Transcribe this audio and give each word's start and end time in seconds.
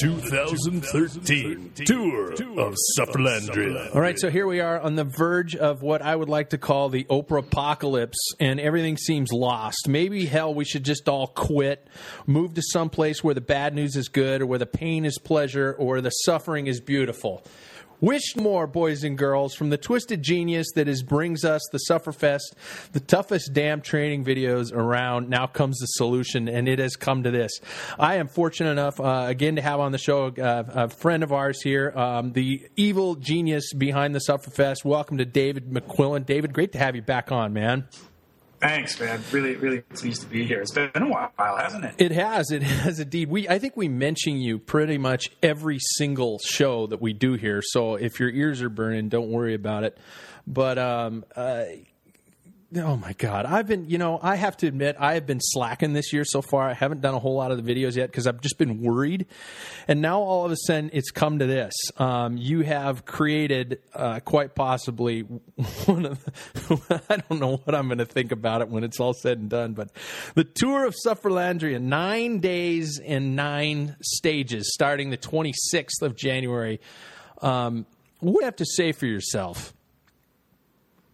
2013 0.00 1.72
tour 1.84 2.32
of 2.32 2.74
Sufferlandria. 2.98 3.94
All 3.94 4.00
right, 4.00 4.18
so 4.18 4.30
here 4.30 4.46
we 4.46 4.60
are 4.60 4.80
on 4.80 4.94
the 4.94 5.04
verge 5.04 5.54
of 5.54 5.82
what 5.82 6.00
I 6.00 6.16
would 6.16 6.30
like 6.30 6.50
to 6.50 6.58
call 6.58 6.88
the 6.88 7.04
Oprah 7.04 7.40
apocalypse, 7.40 8.16
and 8.40 8.58
everything 8.58 8.96
seems 8.96 9.30
lost. 9.30 9.88
Maybe, 9.88 10.24
hell, 10.24 10.54
we 10.54 10.64
should 10.64 10.84
just 10.84 11.06
all 11.06 11.26
quit, 11.26 11.86
move 12.26 12.54
to 12.54 12.62
some 12.62 12.88
place 12.88 13.22
where 13.22 13.34
the 13.34 13.42
bad 13.42 13.74
news 13.74 13.94
is 13.94 14.08
good, 14.08 14.40
or 14.40 14.46
where 14.46 14.58
the 14.58 14.64
pain 14.64 15.04
is 15.04 15.18
pleasure, 15.18 15.74
or 15.78 16.00
the 16.00 16.10
suffering 16.10 16.66
is 16.66 16.80
beautiful. 16.80 17.44
Wish 18.00 18.34
more, 18.34 18.66
boys 18.66 19.04
and 19.04 19.18
girls, 19.18 19.54
from 19.54 19.68
the 19.68 19.76
twisted 19.76 20.22
genius 20.22 20.68
that 20.74 20.88
is 20.88 21.02
brings 21.02 21.44
us 21.44 21.60
the 21.70 21.80
Sufferfest, 21.86 22.54
the 22.92 23.00
toughest 23.00 23.52
damn 23.52 23.82
training 23.82 24.24
videos 24.24 24.72
around. 24.72 25.28
Now 25.28 25.46
comes 25.46 25.76
the 25.78 25.86
solution, 25.86 26.48
and 26.48 26.66
it 26.66 26.78
has 26.78 26.96
come 26.96 27.24
to 27.24 27.30
this. 27.30 27.60
I 27.98 28.14
am 28.14 28.26
fortunate 28.26 28.70
enough 28.70 28.98
uh, 28.98 29.26
again 29.28 29.56
to 29.56 29.62
have 29.62 29.80
on 29.80 29.92
the 29.92 29.98
show 29.98 30.32
a 30.38 30.88
friend 30.88 31.22
of 31.22 31.30
ours 31.30 31.60
here, 31.60 31.92
um, 31.94 32.32
the 32.32 32.66
evil 32.74 33.16
genius 33.16 33.74
behind 33.74 34.14
the 34.14 34.20
Sufferfest. 34.26 34.82
Welcome 34.82 35.18
to 35.18 35.26
David 35.26 35.68
McQuillen. 35.70 36.24
David, 36.24 36.54
great 36.54 36.72
to 36.72 36.78
have 36.78 36.96
you 36.96 37.02
back 37.02 37.30
on, 37.30 37.52
man. 37.52 37.86
Thanks, 38.60 39.00
man. 39.00 39.22
Really, 39.32 39.56
really 39.56 39.80
pleased 39.80 40.20
to 40.20 40.28
be 40.28 40.44
here. 40.44 40.60
It's 40.60 40.72
been 40.72 40.90
a 40.94 41.08
while, 41.08 41.32
hasn't 41.56 41.84
it? 41.84 41.94
It 41.98 42.12
has. 42.12 42.50
It 42.50 42.62
has 42.62 43.00
indeed. 43.00 43.30
We, 43.30 43.48
I 43.48 43.58
think 43.58 43.76
we 43.76 43.88
mention 43.88 44.36
you 44.36 44.58
pretty 44.58 44.98
much 44.98 45.30
every 45.42 45.78
single 45.96 46.38
show 46.44 46.86
that 46.88 47.00
we 47.00 47.14
do 47.14 47.34
here. 47.34 47.62
So 47.64 47.94
if 47.94 48.20
your 48.20 48.28
ears 48.28 48.60
are 48.60 48.68
burning, 48.68 49.08
don't 49.08 49.30
worry 49.30 49.54
about 49.54 49.84
it. 49.84 49.96
But 50.46 50.78
um, 50.78 51.24
uh, 51.34 51.64
Oh 52.76 52.96
my 52.96 53.14
God. 53.14 53.46
I've 53.46 53.66
been, 53.66 53.90
you 53.90 53.98
know, 53.98 54.20
I 54.22 54.36
have 54.36 54.56
to 54.58 54.68
admit, 54.68 54.94
I 55.00 55.14
have 55.14 55.26
been 55.26 55.40
slacking 55.40 55.92
this 55.92 56.12
year 56.12 56.24
so 56.24 56.40
far. 56.40 56.68
I 56.68 56.72
haven't 56.72 57.00
done 57.00 57.14
a 57.14 57.18
whole 57.18 57.34
lot 57.34 57.50
of 57.50 57.64
the 57.64 57.74
videos 57.74 57.96
yet 57.96 58.06
because 58.12 58.28
I've 58.28 58.40
just 58.40 58.58
been 58.58 58.80
worried. 58.80 59.26
And 59.88 60.00
now 60.00 60.20
all 60.20 60.44
of 60.44 60.52
a 60.52 60.56
sudden 60.56 60.88
it's 60.92 61.10
come 61.10 61.40
to 61.40 61.46
this. 61.46 61.74
Um, 61.96 62.36
you 62.36 62.60
have 62.60 63.04
created, 63.04 63.80
uh, 63.92 64.20
quite 64.20 64.54
possibly 64.54 65.20
one 65.86 66.06
of 66.06 66.24
the, 66.24 67.02
I 67.08 67.16
don't 67.16 67.40
know 67.40 67.56
what 67.56 67.74
I'm 67.74 67.88
going 67.88 67.98
to 67.98 68.06
think 68.06 68.30
about 68.30 68.60
it 68.60 68.68
when 68.68 68.84
it's 68.84 69.00
all 69.00 69.14
said 69.14 69.38
and 69.38 69.50
done, 69.50 69.72
but 69.72 69.90
the 70.36 70.44
tour 70.44 70.84
of 70.84 70.94
Sufferlandria, 71.04 71.80
nine 71.80 72.38
days 72.38 73.00
and 73.04 73.34
nine 73.34 73.96
stages 74.00 74.72
starting 74.72 75.10
the 75.10 75.18
26th 75.18 76.02
of 76.02 76.14
January. 76.14 76.80
Um, 77.42 77.84
what 78.20 78.32
do 78.32 78.38
you 78.40 78.44
have 78.44 78.56
to 78.56 78.66
say 78.66 78.92
for 78.92 79.06
yourself? 79.06 79.74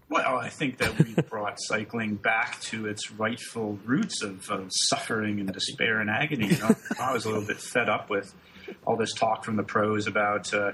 Well, 0.09 0.39
I 0.39 0.51
think 0.51 0.79
that 0.79 0.99
we 0.99 1.15
brought 1.15 1.59
cycling 1.59 2.15
back 2.15 2.61
to 2.63 2.87
its 2.87 3.11
rightful 3.11 3.79
roots 3.85 4.23
of, 4.23 4.49
of 4.51 4.69
suffering 4.71 5.41
and 5.41 5.53
despair 5.53 6.01
and 6.01 6.09
agony. 6.09 6.47
You 6.47 6.59
know, 6.59 6.77
I 7.01 7.13
was 7.13 7.25
a 7.25 7.29
little 7.29 7.47
bit 7.47 7.61
fed 7.61 7.89
up 7.89 8.09
with 8.09 8.33
all 8.85 8.97
this 8.97 9.13
talk 9.13 9.45
from 9.45 9.57
the 9.57 9.63
pros 9.63 10.07
about, 10.07 10.53
uh, 10.55 10.73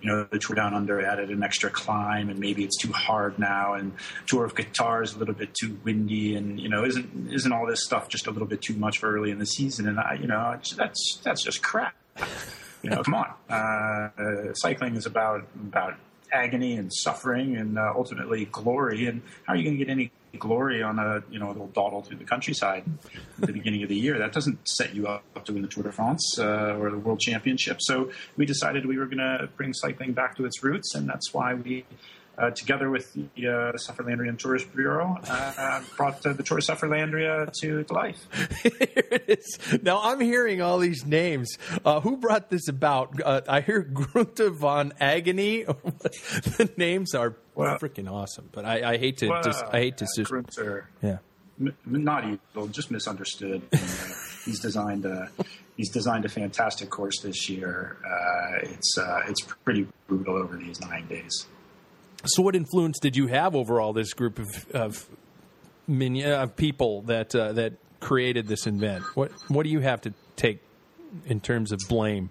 you 0.00 0.10
know, 0.10 0.26
the 0.30 0.38
Tour 0.38 0.56
Down 0.56 0.74
Under 0.74 1.04
added 1.04 1.30
an 1.30 1.42
extra 1.42 1.70
climb 1.70 2.28
and 2.28 2.38
maybe 2.38 2.64
it's 2.64 2.76
too 2.76 2.92
hard 2.92 3.38
now, 3.38 3.74
and 3.74 3.92
Tour 4.26 4.44
of 4.44 4.54
Qatar 4.54 5.04
is 5.04 5.14
a 5.14 5.18
little 5.18 5.34
bit 5.34 5.54
too 5.54 5.78
windy, 5.84 6.34
and 6.36 6.60
you 6.60 6.68
know, 6.68 6.84
isn't 6.84 7.32
isn't 7.32 7.52
all 7.52 7.66
this 7.66 7.84
stuff 7.84 8.08
just 8.08 8.26
a 8.26 8.30
little 8.30 8.48
bit 8.48 8.62
too 8.62 8.74
much 8.74 8.98
for 8.98 9.12
early 9.12 9.30
in 9.30 9.38
the 9.38 9.46
season? 9.46 9.88
And 9.88 9.98
I, 9.98 10.18
you 10.20 10.26
know, 10.26 10.58
that's 10.76 11.20
that's 11.24 11.42
just 11.42 11.62
crap. 11.62 11.94
You 12.82 12.90
know, 12.90 13.02
come 13.02 13.14
on. 13.14 13.32
Uh, 13.48 14.54
cycling 14.54 14.96
is 14.96 15.06
about 15.06 15.46
about 15.54 15.94
agony 16.32 16.76
and 16.76 16.92
suffering 16.92 17.56
and 17.56 17.78
uh, 17.78 17.92
ultimately 17.94 18.46
glory. 18.46 19.06
And 19.06 19.22
how 19.46 19.52
are 19.52 19.56
you 19.56 19.64
going 19.64 19.78
to 19.78 19.84
get 19.84 19.90
any 19.90 20.10
glory 20.38 20.82
on 20.82 20.98
a 20.98 21.22
you 21.30 21.38
know 21.38 21.48
a 21.48 21.52
little 21.52 21.68
dawdle 21.68 22.02
through 22.02 22.16
the 22.16 22.24
countryside 22.24 22.84
at 23.40 23.46
the 23.46 23.52
beginning 23.52 23.82
of 23.82 23.88
the 23.88 23.96
year? 23.96 24.18
That 24.18 24.32
doesn't 24.32 24.66
set 24.68 24.94
you 24.94 25.06
up 25.06 25.44
to 25.44 25.52
win 25.52 25.62
the 25.62 25.68
Tour 25.68 25.84
de 25.84 25.92
France 25.92 26.36
uh, 26.38 26.76
or 26.78 26.90
the 26.90 26.98
World 26.98 27.20
Championship. 27.20 27.78
So 27.80 28.10
we 28.36 28.46
decided 28.46 28.86
we 28.86 28.98
were 28.98 29.06
going 29.06 29.18
to 29.18 29.48
bring 29.56 29.72
cycling 29.74 30.12
back 30.12 30.36
to 30.36 30.44
its 30.44 30.62
roots, 30.62 30.94
and 30.94 31.08
that's 31.08 31.32
why 31.32 31.54
we 31.54 31.84
uh, 32.38 32.50
together 32.50 32.90
with 32.90 33.12
the 33.12 33.24
uh, 33.46 33.72
Sufferlandrian 33.76 34.38
Tourist 34.38 34.74
Bureau, 34.74 35.18
uh, 35.28 35.82
brought 35.96 36.24
uh, 36.24 36.32
the 36.32 36.42
Tour 36.42 36.58
of 36.58 36.64
Sufferlandria 36.64 37.52
to, 37.60 37.84
to 37.84 37.92
life. 37.92 38.26
Here 38.62 38.72
it 39.10 39.24
is. 39.28 39.82
Now 39.82 40.00
I'm 40.02 40.20
hearing 40.20 40.62
all 40.62 40.78
these 40.78 41.04
names. 41.04 41.58
Uh, 41.84 42.00
who 42.00 42.16
brought 42.16 42.50
this 42.50 42.68
about? 42.68 43.20
Uh, 43.22 43.42
I 43.48 43.60
hear 43.60 43.82
Grunter 43.82 44.50
von 44.50 44.92
Agony. 45.00 45.64
the 45.64 46.70
names 46.76 47.14
are 47.14 47.36
well, 47.54 47.78
freaking 47.78 48.10
awesome, 48.10 48.48
but 48.52 48.64
I, 48.64 48.92
I 48.92 48.96
hate 48.96 49.18
to 49.18 49.28
well, 49.28 49.42
just 49.42 49.64
I 49.70 49.78
hate 49.80 49.98
to 49.98 50.06
just 50.16 50.30
Grunter, 50.30 50.84
yeah. 51.02 51.18
M- 51.60 51.76
not 51.86 52.24
evil, 52.24 52.66
just 52.68 52.90
misunderstood. 52.90 53.62
he's 54.44 54.58
designed 54.60 55.04
a 55.04 55.30
he's 55.76 55.90
designed 55.90 56.24
a 56.24 56.30
fantastic 56.30 56.88
course 56.88 57.20
this 57.20 57.50
year. 57.50 57.98
it's 58.62 58.96
it's 59.28 59.42
pretty 59.64 59.86
brutal 60.06 60.36
over 60.36 60.56
these 60.56 60.80
nine 60.80 61.06
days. 61.08 61.46
So, 62.24 62.42
what 62.42 62.54
influence 62.54 62.98
did 62.98 63.16
you 63.16 63.26
have 63.26 63.54
over 63.56 63.80
all 63.80 63.92
this 63.92 64.12
group 64.12 64.38
of 64.38 64.70
of, 64.70 65.08
minion, 65.88 66.30
of 66.32 66.56
people 66.56 67.02
that 67.02 67.34
uh, 67.34 67.52
that 67.52 67.74
created 68.00 68.46
this 68.46 68.66
event? 68.66 69.04
What 69.14 69.32
what 69.48 69.64
do 69.64 69.70
you 69.70 69.80
have 69.80 70.00
to 70.02 70.14
take 70.36 70.60
in 71.26 71.40
terms 71.40 71.72
of 71.72 71.80
blame? 71.88 72.30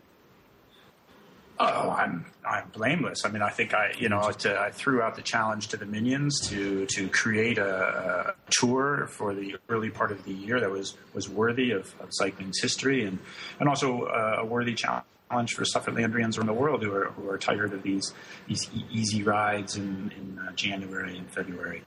Oh, 1.59 1.91
I'm 1.91 2.25
I'm 2.43 2.69
blameless. 2.69 3.23
I 3.25 3.29
mean, 3.29 3.41
I 3.41 3.49
think 3.49 3.73
I 3.73 3.93
you 3.97 4.09
know 4.09 4.31
to, 4.31 4.59
I 4.59 4.71
threw 4.71 5.01
out 5.01 5.15
the 5.15 5.21
challenge 5.21 5.67
to 5.69 5.77
the 5.77 5.85
minions 5.85 6.39
to 6.49 6.85
to 6.87 7.07
create 7.09 7.57
a, 7.57 8.29
a, 8.29 8.33
tour 8.49 9.07
for 9.07 9.35
the 9.35 9.57
early 9.69 9.89
part 9.89 10.11
of 10.11 10.23
the 10.23 10.33
year 10.33 10.59
that 10.59 10.71
was 10.71 10.97
was 11.13 11.29
worthy 11.29 11.71
of, 11.71 11.93
of 11.99 12.09
cycling's 12.11 12.59
history 12.61 13.05
and 13.05 13.19
and 13.59 13.69
also 13.69 14.03
uh, 14.03 14.37
a 14.39 14.45
worthy 14.45 14.73
challenge 14.73 15.05
challenge 15.31 15.53
for 15.53 15.63
Sufferlandrians 15.63 16.37
around 16.37 16.47
the 16.47 16.53
world 16.53 16.83
who 16.83 16.93
are 16.93 17.05
who 17.11 17.29
are 17.29 17.37
tired 17.37 17.73
of 17.73 17.83
these 17.83 18.13
these 18.47 18.69
easy 18.91 19.23
rides 19.23 19.77
in, 19.77 20.11
in 20.17 20.39
uh, 20.39 20.51
January 20.53 21.17
and 21.17 21.31
February. 21.31 21.83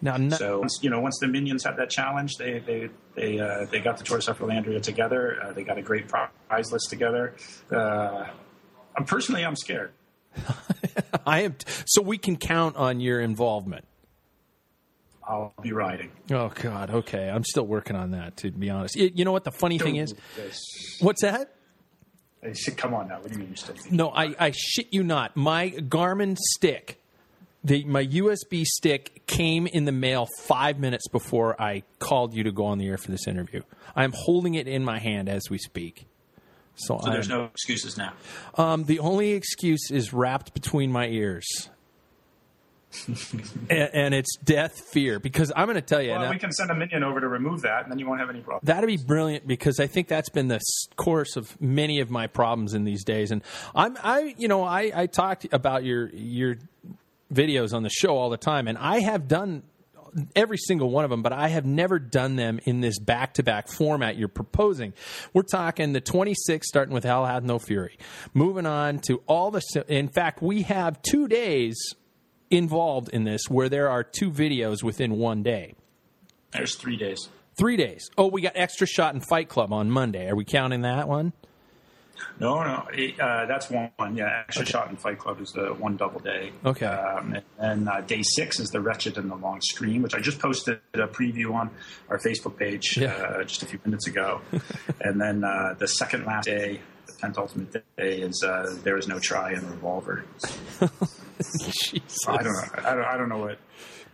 Now, 0.00 0.16
no- 0.16 0.36
so 0.36 0.60
once, 0.60 0.78
you 0.82 0.90
know, 0.90 1.00
once 1.00 1.18
the 1.20 1.28
minions 1.28 1.64
had 1.64 1.76
that 1.76 1.90
challenge, 1.90 2.32
they 2.38 2.58
they 2.60 2.88
they 3.14 3.38
uh, 3.40 3.66
they 3.70 3.80
got 3.80 3.98
the 3.98 4.04
Tour 4.04 4.18
of 4.18 4.24
Sufferlandria 4.24 4.80
together. 4.82 5.38
Uh, 5.42 5.52
they 5.52 5.64
got 5.64 5.78
a 5.78 5.82
great 5.82 6.08
prize 6.08 6.72
list 6.72 6.88
together. 6.90 7.34
Uh, 7.70 8.26
I'm 8.96 9.04
personally, 9.04 9.44
I'm 9.44 9.56
scared. 9.56 9.92
I 11.26 11.42
am. 11.42 11.54
T- 11.54 11.66
so 11.86 12.02
we 12.02 12.18
can 12.18 12.36
count 12.36 12.76
on 12.76 13.00
your 13.00 13.20
involvement. 13.20 13.84
I'll 15.26 15.54
be 15.62 15.72
riding. 15.72 16.10
Oh 16.32 16.48
God. 16.48 16.90
Okay, 16.90 17.28
I'm 17.30 17.44
still 17.44 17.66
working 17.66 17.94
on 17.94 18.10
that. 18.10 18.36
To 18.38 18.50
be 18.50 18.70
honest, 18.70 18.96
Y- 18.98 19.12
you 19.14 19.24
know 19.24 19.30
what 19.32 19.44
the 19.44 19.52
funny 19.52 19.78
thing 19.78 19.96
is? 19.96 20.14
What's 21.00 21.22
that? 21.22 21.54
I 22.44 22.52
said, 22.52 22.76
come 22.76 22.92
on 22.94 23.08
now. 23.08 23.18
What 23.20 23.28
do 23.28 23.34
you 23.34 23.38
mean 23.38 23.48
you're 23.48 23.56
still? 23.56 23.74
No, 23.90 24.10
I, 24.10 24.34
I 24.38 24.50
shit 24.50 24.88
you 24.90 25.02
not. 25.04 25.36
My 25.36 25.70
Garmin 25.70 26.36
stick, 26.36 27.00
the 27.62 27.84
my 27.84 28.04
USB 28.04 28.64
stick 28.64 29.22
came 29.26 29.66
in 29.68 29.84
the 29.84 29.92
mail 29.92 30.26
five 30.40 30.78
minutes 30.80 31.06
before 31.08 31.60
I 31.62 31.84
called 32.00 32.34
you 32.34 32.42
to 32.44 32.50
go 32.52 32.66
on 32.66 32.78
the 32.78 32.88
air 32.88 32.98
for 32.98 33.10
this 33.12 33.28
interview. 33.28 33.62
I'm 33.94 34.12
holding 34.12 34.54
it 34.54 34.66
in 34.66 34.84
my 34.84 34.98
hand 34.98 35.28
as 35.28 35.42
we 35.50 35.58
speak. 35.58 36.06
So, 36.74 36.98
So 37.04 37.10
there's 37.10 37.30
I'm- 37.30 37.38
no 37.38 37.44
excuses 37.44 37.96
now. 37.96 38.14
Um, 38.56 38.84
the 38.84 38.98
only 38.98 39.32
excuse 39.32 39.90
is 39.90 40.12
wrapped 40.12 40.52
between 40.54 40.90
my 40.90 41.06
ears. 41.06 41.46
and, 43.70 43.90
and 43.92 44.14
it's 44.14 44.36
death 44.36 44.80
fear 44.92 45.18
because 45.18 45.52
I'm 45.54 45.66
going 45.66 45.76
to 45.76 45.80
tell 45.80 46.02
you 46.02 46.10
Well, 46.10 46.30
we 46.30 46.38
can 46.38 46.52
send 46.52 46.70
a 46.70 46.74
minion 46.74 47.02
over 47.02 47.20
to 47.20 47.28
remove 47.28 47.62
that, 47.62 47.82
and 47.82 47.92
then 47.92 47.98
you 47.98 48.06
won't 48.06 48.20
have 48.20 48.30
any 48.30 48.40
problem. 48.40 48.60
That'd 48.64 48.86
be 48.86 48.96
brilliant 48.96 49.46
because 49.46 49.80
I 49.80 49.86
think 49.86 50.08
that's 50.08 50.28
been 50.28 50.48
the 50.48 50.60
course 50.96 51.36
of 51.36 51.60
many 51.60 52.00
of 52.00 52.10
my 52.10 52.26
problems 52.26 52.74
in 52.74 52.84
these 52.84 53.04
days. 53.04 53.30
And 53.30 53.42
I'm, 53.74 53.96
I, 54.02 54.34
you 54.38 54.48
know, 54.48 54.64
I, 54.64 54.92
I 54.94 55.06
talked 55.06 55.46
about 55.52 55.84
your 55.84 56.10
your 56.10 56.56
videos 57.32 57.72
on 57.72 57.82
the 57.82 57.90
show 57.90 58.16
all 58.16 58.30
the 58.30 58.36
time, 58.36 58.68
and 58.68 58.76
I 58.76 59.00
have 59.00 59.28
done 59.28 59.62
every 60.36 60.58
single 60.58 60.90
one 60.90 61.04
of 61.04 61.10
them, 61.10 61.22
but 61.22 61.32
I 61.32 61.48
have 61.48 61.64
never 61.64 61.98
done 61.98 62.36
them 62.36 62.60
in 62.64 62.80
this 62.80 62.98
back 62.98 63.34
to 63.34 63.42
back 63.42 63.68
format 63.68 64.16
you're 64.16 64.28
proposing. 64.28 64.92
We're 65.32 65.42
talking 65.42 65.92
the 65.92 66.00
26, 66.00 66.66
starting 66.66 66.94
with 66.94 67.04
Hell 67.04 67.24
Hath 67.24 67.42
No 67.42 67.58
Fury, 67.58 67.98
moving 68.34 68.66
on 68.66 68.98
to 69.06 69.22
all 69.26 69.50
the. 69.50 69.62
In 69.88 70.08
fact, 70.08 70.42
we 70.42 70.62
have 70.62 71.00
two 71.02 71.28
days 71.28 71.94
involved 72.52 73.08
in 73.08 73.24
this 73.24 73.42
where 73.48 73.68
there 73.68 73.88
are 73.88 74.04
two 74.04 74.30
videos 74.30 74.82
within 74.82 75.16
one 75.18 75.42
day. 75.42 75.74
There's 76.52 76.74
three 76.76 76.96
days. 76.96 77.28
Three 77.56 77.76
days. 77.76 78.10
Oh, 78.16 78.28
we 78.28 78.40
got 78.42 78.52
extra 78.54 78.86
shot 78.86 79.14
and 79.14 79.24
Fight 79.26 79.48
Club 79.48 79.72
on 79.72 79.90
Monday. 79.90 80.28
Are 80.28 80.36
we 80.36 80.44
counting 80.44 80.82
that 80.82 81.08
one? 81.08 81.32
No, 82.38 82.62
no, 82.62 82.86
it, 82.92 83.18
uh, 83.18 83.46
that's 83.46 83.68
one. 83.68 83.90
Yeah, 84.14 84.44
extra 84.46 84.64
shot 84.64 84.88
in 84.90 84.96
Fight 84.96 85.18
Club 85.18 85.40
is 85.40 85.50
the 85.52 85.74
one 85.74 85.96
double 85.96 86.20
day. 86.20 86.52
Okay. 86.64 86.86
Um, 86.86 87.34
and 87.34 87.44
then 87.58 87.88
uh, 87.88 88.00
day 88.02 88.22
six 88.22 88.60
is 88.60 88.68
the 88.68 88.80
Wretched 88.80 89.18
and 89.18 89.30
the 89.30 89.34
Long 89.34 89.60
Scream, 89.60 90.02
which 90.02 90.14
I 90.14 90.20
just 90.20 90.38
posted 90.38 90.78
a 90.94 91.08
preview 91.08 91.52
on 91.54 91.70
our 92.08 92.18
Facebook 92.18 92.56
page 92.58 92.96
Yeah. 92.96 93.12
uh, 93.14 93.44
just 93.44 93.62
a 93.62 93.66
few 93.66 93.80
minutes 93.84 94.06
ago. 94.06 94.40
and 95.00 95.20
then 95.20 95.42
uh, 95.42 95.74
the 95.78 95.88
second 95.88 96.24
last 96.24 96.44
day, 96.44 96.80
the 97.06 97.12
penultimate 97.20 97.72
day, 97.72 98.20
is 98.20 98.42
uh, 98.46 98.76
There 98.84 98.96
Is 98.96 99.08
No 99.08 99.18
Try 99.18 99.52
and 99.52 99.68
Revolver. 99.68 100.24
Jesus. 101.60 102.18
I 102.26 102.42
don't 102.42 102.52
know. 102.52 102.62
I 102.78 102.94
don't, 102.94 103.04
I 103.04 103.16
don't 103.16 103.28
know 103.28 103.38
what. 103.38 103.58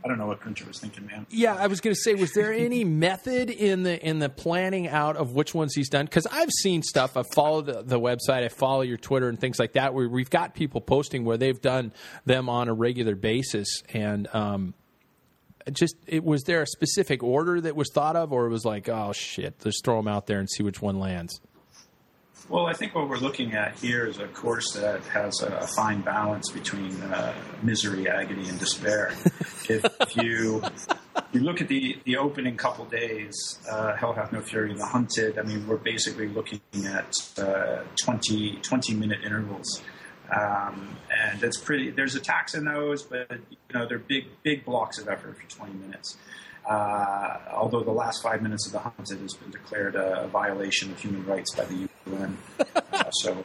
I 0.05 0.07
don't 0.07 0.19
know 0.19 0.27
what 0.27 0.41
Grunter 0.41 0.65
was 0.65 0.79
thinking, 0.79 1.07
man. 1.07 1.27
Yeah, 1.29 1.57
I 1.57 1.67
was 1.67 1.81
going 1.81 1.93
to 1.93 2.01
say, 2.01 2.15
was 2.15 2.33
there 2.33 2.53
any 2.53 2.85
method 2.85 3.51
in 3.51 3.83
the 3.83 4.01
in 4.07 4.21
the 4.21 4.29
planning 4.29 4.87
out 4.87 5.17
of 5.17 5.33
which 5.33 5.55
ones 5.55 5.75
he's 5.75 5.89
done? 5.89 6.05
Because 6.05 6.27
I've 6.27 6.51
seen 6.63 6.83
stuff. 6.83 7.17
I 7.17 7.23
follow 7.35 7.63
the, 7.63 7.83
the 7.83 7.99
website. 7.99 8.45
I 8.45 8.49
follow 8.49 8.83
your 8.83 8.97
Twitter 8.97 9.29
and 9.29 9.41
things 9.41 9.59
like 9.59 9.73
that. 9.73 9.95
Where 9.95 10.09
we've 10.09 10.31
got 10.31 10.55
people 10.55 10.81
posting 10.81 11.25
where 11.25 11.37
they've 11.37 11.61
done 11.61 11.93
them 12.27 12.49
on 12.49 12.69
a 12.69 12.75
regular 12.75 13.17
basis, 13.17 13.83
and 13.93 14.29
um, 14.33 14.75
just 15.73 15.97
it 16.07 16.25
was 16.25 16.45
there 16.45 16.63
a 16.63 16.67
specific 16.67 17.23
order 17.23 17.61
that 17.61 17.75
was 17.75 17.91
thought 17.93 18.15
of, 18.15 18.33
or 18.33 18.47
it 18.47 18.51
was 18.51 18.65
like, 18.65 18.89
oh 18.89 19.13
shit, 19.13 19.59
just 19.61 19.85
throw 19.85 19.97
them 19.97 20.09
out 20.09 20.27
there 20.27 20.39
and 20.39 20.49
see 20.49 20.63
which 20.63 20.81
one 20.81 20.99
lands. 20.99 21.41
Well, 22.49 22.67
I 22.67 22.73
think 22.73 22.95
what 22.95 23.09
we're 23.09 23.19
looking 23.19 23.53
at 23.53 23.79
here 23.79 24.07
is 24.07 24.19
a 24.19 24.27
course 24.29 24.73
that 24.73 25.03
has 25.05 25.43
a, 25.43 25.67
fine 25.67 26.01
balance 26.01 26.51
between 26.51 26.93
uh, 27.03 27.35
misery, 27.63 28.09
agony, 28.09 28.49
and 28.49 28.59
despair. 28.59 29.13
if 29.69 30.17
you 30.17 30.63
you 31.33 31.41
look 31.41 31.61
at 31.61 31.69
the, 31.69 31.99
the 32.05 32.17
opening 32.17 32.57
couple 32.57 32.87
days, 32.87 33.59
uh, 33.71 33.95
Hell 33.97 34.15
Hath 34.15 34.33
No 34.33 34.41
Fury, 34.41 34.71
and 34.71 34.81
The 34.81 34.87
Hunted, 34.87 35.39
I 35.39 35.43
mean, 35.43 35.67
we're 35.67 35.77
basically 35.77 36.29
looking 36.29 36.61
at 36.87 37.13
uh, 37.39 37.83
20, 38.03 38.57
20 38.63 38.95
minute 38.95 39.19
intervals. 39.25 39.83
Um, 40.35 40.97
and 41.11 41.43
it's 41.43 41.59
pretty, 41.59 41.91
there's 41.91 42.15
attacks 42.15 42.55
in 42.55 42.65
those, 42.65 43.03
but, 43.03 43.31
you 43.31 43.75
know, 43.75 43.87
they're 43.87 43.99
big, 43.99 44.27
big 44.43 44.65
blocks 44.65 44.99
of 44.99 45.09
effort 45.09 45.37
for 45.37 45.57
20 45.57 45.75
minutes. 45.75 46.17
Uh, 46.69 47.39
although 47.53 47.83
the 47.83 47.91
last 47.91 48.23
five 48.23 48.43
minutes 48.43 48.67
of 48.67 48.73
The 48.73 48.79
Hunted 48.79 49.21
has 49.21 49.35
been 49.35 49.51
declared 49.51 49.97
a, 49.97 50.25
a 50.25 50.29
violation 50.29 50.91
of 50.91 51.01
human 51.01 51.25
rights 51.25 51.55
by 51.55 51.65
the 51.65 51.75
UN. 51.75 51.89
Uh, 52.93 53.11
so 53.23 53.45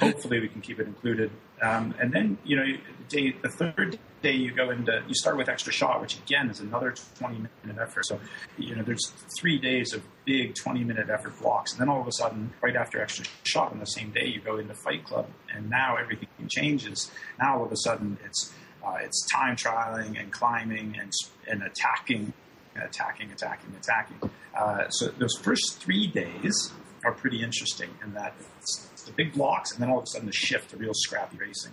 hopefully 0.00 0.40
we 0.40 0.48
can 0.48 0.60
keep 0.60 0.80
it 0.80 0.86
included. 0.86 1.30
Um, 1.62 1.94
and 2.00 2.12
then, 2.12 2.38
you 2.44 2.56
know, 2.56 2.64
day, 3.08 3.34
the 3.42 3.50
third 3.50 3.98
day 4.22 4.32
you 4.32 4.52
go 4.52 4.70
into, 4.70 5.02
you 5.06 5.14
start 5.14 5.36
with 5.36 5.48
extra 5.48 5.72
shot, 5.72 6.00
which 6.00 6.18
again 6.18 6.48
is 6.48 6.60
another 6.60 6.94
20 7.18 7.46
minute 7.64 7.80
effort. 7.80 8.06
So, 8.06 8.18
you 8.56 8.74
know, 8.74 8.82
there's 8.82 9.12
three 9.38 9.58
days 9.58 9.92
of 9.92 10.02
big 10.24 10.54
20 10.54 10.84
minute 10.84 11.10
effort 11.10 11.38
blocks. 11.40 11.72
And 11.72 11.80
then 11.80 11.88
all 11.88 12.00
of 12.00 12.06
a 12.06 12.12
sudden, 12.12 12.52
right 12.62 12.76
after 12.76 13.00
extra 13.00 13.26
shot 13.44 13.72
on 13.72 13.78
the 13.78 13.86
same 13.86 14.10
day, 14.10 14.26
you 14.26 14.40
go 14.40 14.58
into 14.58 14.74
Fight 14.74 15.04
Club 15.04 15.26
and 15.54 15.68
now 15.68 15.96
everything 15.96 16.28
changes. 16.48 17.10
Now 17.38 17.58
all 17.58 17.64
of 17.66 17.72
a 17.72 17.76
sudden 17.76 18.18
it's, 18.24 18.54
uh, 18.84 18.96
it's 19.00 19.26
time 19.32 19.56
trialing 19.56 20.18
and 20.18 20.32
climbing 20.32 20.96
and, 20.98 21.12
and 21.46 21.62
attacking, 21.62 22.32
attacking, 22.76 23.30
attacking, 23.32 23.74
attacking. 23.78 24.30
Uh, 24.54 24.88
so 24.88 25.08
those 25.18 25.36
first 25.42 25.78
three 25.78 26.06
days 26.06 26.72
are 27.04 27.12
pretty 27.12 27.42
interesting 27.42 27.90
in 28.04 28.14
that 28.14 28.34
it's, 28.58 28.88
it's 28.92 29.02
the 29.04 29.12
big 29.12 29.32
blocks 29.32 29.72
and 29.72 29.82
then 29.82 29.90
all 29.90 29.98
of 29.98 30.04
a 30.04 30.06
sudden 30.06 30.26
the 30.26 30.32
shift 30.32 30.70
to 30.70 30.76
real 30.76 30.92
scrappy 30.94 31.36
racing. 31.36 31.72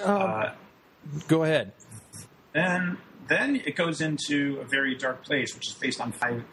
Uh, 0.00 0.52
Go 1.28 1.42
ahead. 1.42 1.72
then 2.52 2.98
then 3.28 3.56
it 3.56 3.76
goes 3.76 4.00
into 4.00 4.58
a 4.60 4.64
very 4.64 4.94
dark 4.94 5.24
place, 5.24 5.54
which 5.54 5.68
is 5.68 5.74
based 5.74 6.00
on 6.00 6.12
five 6.12 6.44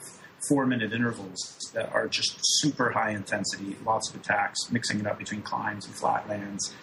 four 0.47 0.65
minute 0.65 0.93
intervals 0.93 1.57
that 1.73 1.91
are 1.91 2.07
just 2.07 2.39
super 2.41 2.91
high 2.91 3.11
intensity, 3.11 3.75
lots 3.85 4.09
of 4.09 4.15
attacks, 4.15 4.71
mixing 4.71 4.99
it 4.99 5.07
up 5.07 5.17
between 5.17 5.41
climbs 5.41 5.85
and 5.85 5.95
flatlands. 5.95 6.73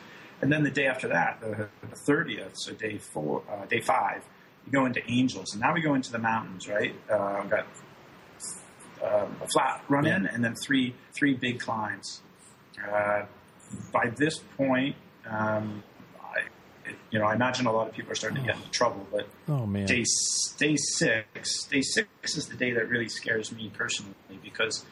And 0.42 0.52
then 0.52 0.62
the 0.64 0.70
day 0.70 0.86
after 0.86 1.08
that, 1.08 1.40
the 1.40 1.68
thirtieth, 2.06 2.52
so 2.56 2.72
day 2.74 2.98
four, 2.98 3.42
uh, 3.50 3.64
day 3.66 3.80
five, 3.80 4.22
you 4.66 4.72
go 4.72 4.84
into 4.84 5.00
Angels, 5.10 5.52
and 5.52 5.62
now 5.62 5.72
we 5.72 5.80
go 5.80 5.94
into 5.94 6.12
the 6.12 6.18
mountains, 6.18 6.68
right? 6.68 6.94
Uh, 7.08 7.38
we've 7.40 7.50
got 7.50 7.66
um, 9.06 9.36
a 9.42 9.46
flat 9.48 9.84
run 9.88 10.06
in, 10.06 10.26
and 10.26 10.44
then 10.44 10.54
three 10.54 10.94
three 11.14 11.34
big 11.34 11.60
climbs. 11.60 12.20
Uh, 12.82 13.24
by 13.92 14.10
this 14.16 14.38
point, 14.56 14.96
um, 15.28 15.82
I, 16.20 16.42
you 17.10 17.18
know, 17.18 17.26
I 17.26 17.34
imagine 17.34 17.66
a 17.66 17.72
lot 17.72 17.88
of 17.88 17.94
people 17.94 18.12
are 18.12 18.14
starting 18.14 18.40
to 18.40 18.46
get 18.46 18.56
into 18.56 18.70
trouble. 18.70 19.06
But 19.10 19.28
Oh 19.48 19.66
day 19.86 20.04
day 20.58 20.76
six, 20.76 21.64
day 21.64 21.82
six 21.82 22.36
is 22.36 22.46
the 22.46 22.56
day 22.56 22.72
that 22.72 22.88
really 22.88 23.08
scares 23.08 23.52
me 23.52 23.70
personally 23.74 24.14
because 24.42 24.84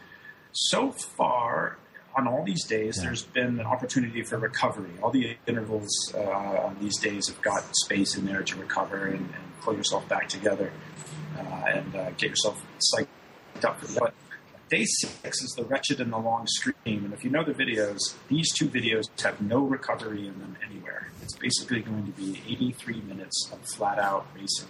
so 0.53 0.93
far 0.93 1.79
on 2.17 2.29
all 2.29 2.45
these 2.45 2.65
days, 2.65 2.97
there's 3.03 3.25
been 3.25 3.59
an 3.59 3.67
opportunity 3.67 4.23
for 4.23 4.39
recovery. 4.39 4.91
All 5.03 5.11
the 5.11 5.37
intervals 5.47 5.91
uh, 6.15 6.21
on 6.21 6.77
these 6.81 6.99
days 6.99 7.29
have 7.29 7.43
got 7.43 7.65
space 7.77 8.17
in 8.17 8.25
there 8.25 8.43
to 8.43 8.57
recover 8.57 9.07
and, 9.07 9.19
and 9.19 9.61
pull 9.63 9.75
yourself 9.75 10.09
back 10.09 10.29
together 10.29 10.71
uh, 11.37 11.43
and 11.67 11.97
uh, 11.97 12.11
get 12.11 12.31
yourself 12.31 12.65
up 13.65 13.79
for 13.81 13.87
the. 13.87 14.01
But 14.01 14.15
day 14.69 14.85
six 14.85 15.43
is 15.43 15.55
the 15.57 15.65
wretched 15.65 16.01
and 16.01 16.13
the 16.13 16.19
long 16.19 16.47
scream, 16.47 17.05
and 17.05 17.13
if 17.13 17.25
you 17.25 17.31
know 17.31 17.45
the 17.45 17.53
videos, 17.53 17.99
these 18.29 18.53
two 18.53 18.69
videos 18.69 19.05
have 19.23 19.41
no 19.41 19.61
recovery 19.61 20.27
in 20.27 20.39
them 20.39 20.57
anywhere. 20.69 21.09
It's 21.23 21.37
basically 21.37 21.81
going 21.81 22.07
to 22.07 22.13
be 22.13 22.41
83 22.49 23.01
minutes 23.03 23.51
of 23.53 23.61
flat 23.77 23.99
out 23.99 24.27
racing. 24.35 24.69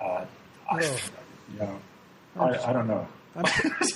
Uh, 0.00 0.24
I, 0.70 0.80
you 0.82 1.58
know, 1.58 1.80
I, 2.36 2.70
I 2.70 2.72
don't 2.72 2.86
know. 2.86 3.06
I 3.36 3.42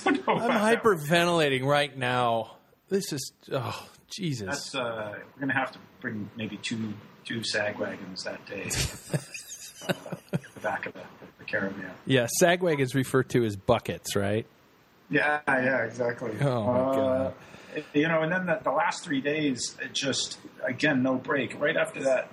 don't 0.03 0.27
know 0.27 0.33
I'm 0.33 0.47
that. 0.47 0.83
hyperventilating 0.83 1.63
right 1.65 1.95
now. 1.97 2.57
This 2.89 3.11
is 3.11 3.31
oh 3.51 3.87
Jesus. 4.09 4.47
That's 4.47 4.75
uh, 4.75 5.13
we're 5.35 5.39
gonna 5.39 5.57
have 5.59 5.71
to 5.73 5.79
bring 5.99 6.29
maybe 6.35 6.57
two 6.57 6.93
two 7.25 7.43
sag 7.43 7.79
wagons 7.79 8.23
that 8.23 8.45
day. 8.45 8.63
uh, 9.89 10.15
at 10.33 10.53
the 10.53 10.59
back 10.61 10.85
of 10.85 10.93
the, 10.93 11.01
the 11.45 11.51
caravan. 11.51 11.91
yeah, 12.05 12.27
sagwag 12.41 12.79
is 12.79 12.95
referred 12.95 13.29
to 13.29 13.45
as 13.45 13.55
buckets, 13.55 14.15
right? 14.15 14.45
Yeah, 15.09 15.39
yeah, 15.47 15.83
exactly. 15.83 16.31
Oh, 16.41 16.63
my 16.63 16.79
Uh, 16.79 16.95
God. 16.95 17.33
You 17.93 18.07
know, 18.07 18.21
and 18.21 18.31
then 18.31 18.45
the, 18.45 18.59
the 18.63 18.71
last 18.71 19.03
three 19.03 19.19
days, 19.21 19.75
it 19.81 19.93
just 19.93 20.39
again 20.63 21.03
no 21.03 21.15
break. 21.15 21.59
Right 21.59 21.75
after 21.75 22.01
that, 22.03 22.29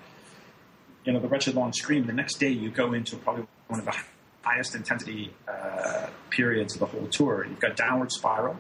you 1.05 1.13
know, 1.13 1.19
the 1.19 1.27
wretched 1.29 1.55
long 1.57 1.73
scream. 1.73 2.07
The 2.07 2.13
next 2.13 2.35
day, 2.39 2.49
you 2.51 2.71
go 2.71 2.93
into 2.93 3.17
probably 3.17 3.47
one 3.67 3.81
of 3.81 3.85
the 3.87 3.95
highest 4.43 4.75
intensity 4.77 5.35
uh, 5.49 6.07
periods 6.31 6.75
of 6.75 6.81
the 6.81 6.87
whole 6.87 7.09
tour. 7.09 7.45
You've 7.49 7.59
got 7.61 7.75
downward 7.77 8.13
spiral 8.13 8.57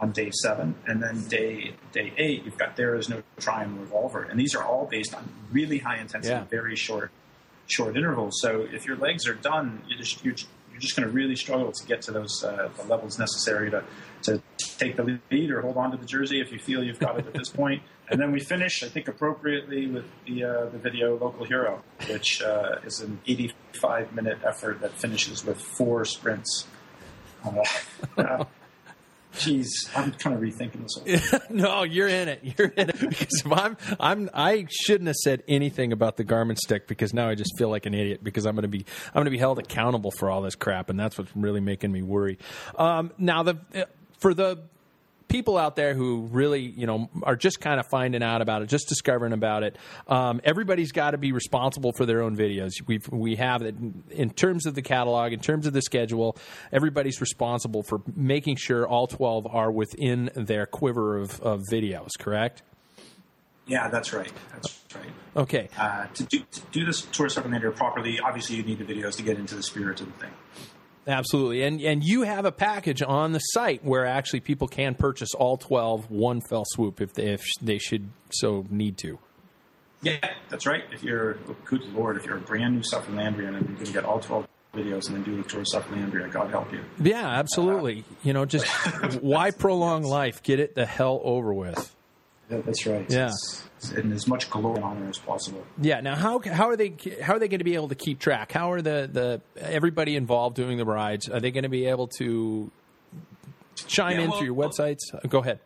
on 0.00 0.10
day 0.10 0.30
seven, 0.42 0.74
and 0.86 1.00
then 1.00 1.26
day 1.28 1.74
day 1.92 2.12
eight, 2.18 2.44
you've 2.44 2.58
got 2.58 2.74
there 2.76 2.96
is 2.96 3.08
no 3.08 3.22
try 3.38 3.62
and 3.62 3.78
revolver, 3.80 4.24
and 4.24 4.38
these 4.38 4.54
are 4.56 4.64
all 4.64 4.86
based 4.86 5.14
on 5.14 5.28
really 5.52 5.78
high 5.78 5.98
intensity, 5.98 6.34
Yeah. 6.34 6.44
very 6.50 6.74
short 6.76 7.12
short 7.66 7.96
intervals. 7.96 8.40
So 8.40 8.66
if 8.72 8.86
your 8.86 8.96
legs 8.96 9.26
are 9.26 9.34
done, 9.34 9.82
you 9.88 9.96
just, 9.96 10.24
you're, 10.24 10.34
you're 10.70 10.80
just 10.80 10.96
going 10.96 11.08
to 11.08 11.12
really 11.12 11.36
struggle 11.36 11.72
to 11.72 11.86
get 11.86 12.02
to 12.02 12.10
those 12.10 12.44
uh, 12.44 12.68
the 12.76 12.84
levels 12.84 13.18
necessary 13.18 13.70
to 13.70 13.82
to 14.22 14.42
take 14.58 14.96
the 14.96 15.18
lead 15.30 15.50
or 15.50 15.62
hold 15.62 15.76
on 15.76 15.90
to 15.90 15.96
the 15.96 16.04
jersey 16.04 16.40
if 16.40 16.52
you 16.52 16.58
feel 16.58 16.84
you've 16.84 16.98
got 16.98 17.18
it 17.18 17.26
at 17.26 17.34
this 17.34 17.48
point. 17.48 17.82
And 18.08 18.20
then 18.20 18.30
we 18.30 18.38
finish, 18.38 18.84
I 18.84 18.88
think, 18.88 19.08
appropriately 19.08 19.88
with 19.88 20.04
the 20.26 20.44
uh, 20.44 20.66
the 20.66 20.78
video 20.78 21.18
"Local 21.18 21.44
Hero," 21.44 21.82
which 22.08 22.40
uh, 22.40 22.76
is 22.84 23.00
an 23.00 23.18
85 23.26 24.14
minute 24.14 24.38
effort 24.44 24.80
that 24.80 24.92
finishes 24.92 25.44
with 25.44 25.60
four 25.60 26.04
sprints. 26.04 26.68
Uh, 28.16 28.44
Jeez, 29.36 29.66
I'm 29.94 30.12
kind 30.12 30.34
of 30.34 30.42
rethinking 30.42 30.82
this. 30.82 31.40
No, 31.50 31.82
you're 31.82 32.08
in 32.08 32.28
it. 32.28 32.40
You're 32.42 32.68
in 32.68 32.90
it 32.90 33.00
because 33.00 33.42
if 33.44 33.52
I'm, 33.52 33.76
I'm, 34.00 34.30
I 34.32 34.66
shouldn't 34.70 35.08
have 35.08 35.16
said 35.16 35.42
anything 35.46 35.92
about 35.92 36.16
the 36.16 36.24
Garmin 36.24 36.56
stick 36.56 36.86
because 36.88 37.12
now 37.12 37.28
I 37.28 37.34
just 37.34 37.56
feel 37.58 37.68
like 37.68 37.86
an 37.86 37.94
idiot 37.94 38.24
because 38.24 38.46
I'm 38.46 38.54
going 38.54 38.62
to 38.62 38.68
be, 38.68 38.84
I'm 39.08 39.14
going 39.14 39.26
to 39.26 39.30
be 39.30 39.38
held 39.38 39.58
accountable 39.58 40.10
for 40.10 40.30
all 40.30 40.42
this 40.42 40.54
crap, 40.54 40.90
and 40.90 40.98
that's 40.98 41.18
what's 41.18 41.34
really 41.36 41.60
making 41.60 41.92
me 41.92 42.02
worry. 42.02 42.38
Um, 42.78 43.12
now, 43.18 43.42
the 43.42 43.58
for 44.18 44.34
the 44.34 44.58
people 45.28 45.58
out 45.58 45.76
there 45.76 45.94
who 45.94 46.28
really, 46.30 46.62
you 46.62 46.86
know, 46.86 47.08
are 47.22 47.36
just 47.36 47.60
kind 47.60 47.80
of 47.80 47.86
finding 47.86 48.22
out 48.22 48.42
about 48.42 48.62
it, 48.62 48.68
just 48.68 48.88
discovering 48.88 49.32
about 49.32 49.62
it. 49.62 49.76
Um, 50.08 50.40
everybody's 50.44 50.92
got 50.92 51.12
to 51.12 51.18
be 51.18 51.32
responsible 51.32 51.92
for 51.92 52.06
their 52.06 52.22
own 52.22 52.36
videos. 52.36 52.72
We've 52.86 53.06
we 53.10 53.36
have 53.36 53.62
it 53.62 53.74
in 54.10 54.30
terms 54.30 54.66
of 54.66 54.74
the 54.74 54.82
catalog, 54.82 55.32
in 55.32 55.40
terms 55.40 55.66
of 55.66 55.72
the 55.72 55.82
schedule. 55.82 56.36
Everybody's 56.72 57.20
responsible 57.20 57.82
for 57.82 58.00
making 58.14 58.56
sure 58.56 58.86
all 58.86 59.06
twelve 59.06 59.46
are 59.46 59.70
within 59.70 60.30
their 60.34 60.66
quiver 60.66 61.18
of, 61.18 61.40
of 61.40 61.62
videos. 61.70 62.10
Correct? 62.18 62.62
Yeah, 63.66 63.88
that's 63.88 64.12
right. 64.12 64.32
That's 64.52 64.80
right. 64.94 65.10
Okay. 65.36 65.68
Uh, 65.76 66.06
to, 66.14 66.22
do, 66.22 66.38
to 66.38 66.60
do 66.70 66.84
this 66.84 67.02
tour 67.02 67.26
supplementer 67.26 67.74
properly, 67.74 68.20
obviously 68.20 68.54
you 68.54 68.62
need 68.62 68.78
the 68.78 68.84
videos 68.84 69.16
to 69.16 69.24
get 69.24 69.38
into 69.38 69.56
the 69.56 69.62
spirit 69.62 70.00
of 70.00 70.06
the 70.06 70.12
thing. 70.12 70.30
Absolutely, 71.06 71.62
and 71.62 71.80
and 71.80 72.02
you 72.02 72.22
have 72.22 72.44
a 72.44 72.52
package 72.52 73.00
on 73.00 73.32
the 73.32 73.38
site 73.38 73.84
where 73.84 74.04
actually 74.04 74.40
people 74.40 74.66
can 74.66 74.94
purchase 74.94 75.34
all 75.34 75.56
twelve 75.56 76.10
one 76.10 76.40
fell 76.40 76.64
swoop 76.66 77.00
if 77.00 77.12
they, 77.14 77.26
if 77.26 77.44
they 77.62 77.78
should 77.78 78.10
so 78.30 78.66
need 78.70 78.98
to. 78.98 79.18
Yeah, 80.02 80.18
that's 80.48 80.66
right. 80.66 80.82
If 80.92 81.04
you're 81.04 81.34
good 81.64 81.82
lord, 81.92 82.16
if 82.16 82.26
you're 82.26 82.38
a 82.38 82.40
brand 82.40 82.74
new 82.74 82.82
Sufferlandrian 82.82 83.56
and 83.56 83.68
you 83.70 83.76
can 83.76 83.92
get 83.92 84.04
all 84.04 84.18
twelve 84.18 84.48
videos 84.74 85.06
and 85.06 85.16
then 85.16 85.22
do 85.22 85.40
the 85.40 85.48
tour 85.48 85.60
of 85.60 85.66
Sufferlandria, 85.72 86.30
God 86.30 86.50
help 86.50 86.72
you. 86.72 86.84
Yeah, 87.00 87.26
absolutely. 87.26 88.00
Uh, 88.00 88.14
you 88.24 88.32
know, 88.32 88.44
just 88.44 88.66
why 89.20 89.52
prolong 89.52 90.02
life? 90.02 90.42
Get 90.42 90.58
it 90.60 90.74
the 90.74 90.86
hell 90.86 91.20
over 91.22 91.54
with. 91.54 91.94
Yeah, 92.50 92.58
that's 92.64 92.86
right. 92.86 93.06
Yeah. 93.10 93.26
It's, 93.26 93.64
in 93.92 94.12
as 94.12 94.26
much 94.26 94.48
glory 94.48 94.76
and 94.76 94.84
honor 94.84 95.08
as 95.08 95.18
possible. 95.18 95.64
Yeah. 95.80 96.00
Now, 96.00 96.14
how 96.14 96.40
how 96.40 96.68
are 96.68 96.76
they 96.76 96.94
how 97.20 97.34
are 97.34 97.38
they 97.38 97.48
going 97.48 97.58
to 97.58 97.64
be 97.64 97.74
able 97.74 97.88
to 97.88 97.94
keep 97.94 98.18
track? 98.18 98.52
How 98.52 98.72
are 98.72 98.82
the 98.82 99.08
the 99.12 99.40
everybody 99.60 100.16
involved 100.16 100.56
doing 100.56 100.78
the 100.78 100.84
rides? 100.84 101.28
Are 101.28 101.40
they 101.40 101.50
going 101.50 101.64
to 101.64 101.68
be 101.68 101.86
able 101.86 102.08
to 102.18 102.70
chime 103.74 104.16
yeah, 104.16 104.24
in 104.24 104.30
well, 104.30 104.38
through 104.38 104.46
your 104.46 104.56
websites? 104.56 105.00
Well, 105.12 105.22
Go 105.28 105.38
ahead. 105.38 105.60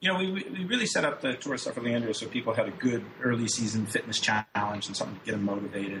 You 0.00 0.10
know, 0.10 0.18
we, 0.18 0.32
we 0.32 0.64
really 0.64 0.86
set 0.86 1.04
up 1.04 1.20
the 1.20 1.34
Tour 1.34 1.54
of 1.54 1.60
Sufferlandria 1.60 2.16
so 2.16 2.26
people 2.26 2.54
had 2.54 2.66
a 2.66 2.70
good 2.70 3.04
early 3.22 3.46
season 3.48 3.84
fitness 3.84 4.18
challenge 4.18 4.86
and 4.86 4.96
something 4.96 5.18
to 5.18 5.24
get 5.26 5.32
them 5.32 5.44
motivated. 5.44 6.00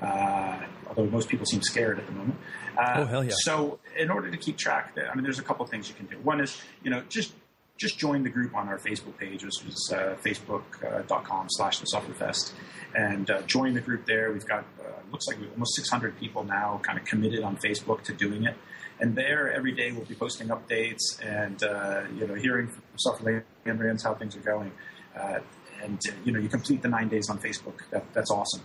Uh, 0.00 0.60
although 0.88 1.06
most 1.06 1.28
people 1.28 1.44
seem 1.44 1.60
scared 1.60 1.98
at 1.98 2.06
the 2.06 2.12
moment. 2.12 2.36
Uh, 2.78 2.94
oh 2.96 3.04
hell 3.04 3.24
yeah! 3.24 3.32
So, 3.34 3.80
in 3.98 4.08
order 4.08 4.30
to 4.30 4.36
keep 4.38 4.56
track, 4.56 4.96
I 4.96 5.14
mean, 5.14 5.24
there's 5.24 5.38
a 5.38 5.42
couple 5.42 5.66
things 5.66 5.88
you 5.88 5.94
can 5.94 6.06
do. 6.06 6.16
One 6.22 6.40
is, 6.40 6.56
you 6.82 6.90
know, 6.90 7.02
just 7.10 7.34
just 7.80 7.98
join 7.98 8.22
the 8.22 8.28
group 8.28 8.54
on 8.54 8.68
our 8.68 8.78
Facebook 8.78 9.16
page, 9.16 9.42
which 9.42 9.64
is 9.66 9.92
uh, 9.96 10.14
facebook.com 10.22 11.46
slash 11.48 11.78
the 11.78 11.86
Sufferfest, 11.86 12.52
and 12.94 13.30
uh, 13.30 13.40
join 13.42 13.72
the 13.72 13.80
group 13.80 14.04
there. 14.04 14.30
We've 14.32 14.46
got, 14.46 14.66
uh, 14.80 14.90
looks 15.10 15.26
like 15.26 15.38
almost 15.54 15.74
600 15.76 16.18
people 16.20 16.44
now 16.44 16.78
kind 16.84 16.98
of 16.98 17.06
committed 17.06 17.42
on 17.42 17.56
Facebook 17.56 18.02
to 18.02 18.12
doing 18.12 18.44
it. 18.44 18.54
And 19.00 19.16
there, 19.16 19.50
every 19.50 19.72
day, 19.72 19.92
we'll 19.92 20.04
be 20.04 20.14
posting 20.14 20.48
updates 20.48 21.24
and, 21.24 21.62
uh, 21.62 22.02
you 22.14 22.26
know, 22.26 22.34
hearing 22.34 22.68
from 22.68 22.82
Sufferlandrians 23.02 24.04
how 24.04 24.12
things 24.12 24.36
are 24.36 24.40
going. 24.40 24.72
Uh, 25.18 25.38
and, 25.82 25.98
uh, 26.06 26.12
you 26.22 26.32
know, 26.32 26.38
you 26.38 26.50
complete 26.50 26.82
the 26.82 26.88
nine 26.88 27.08
days 27.08 27.30
on 27.30 27.38
Facebook. 27.38 27.78
That, 27.92 28.04
that's 28.12 28.30
awesome. 28.30 28.60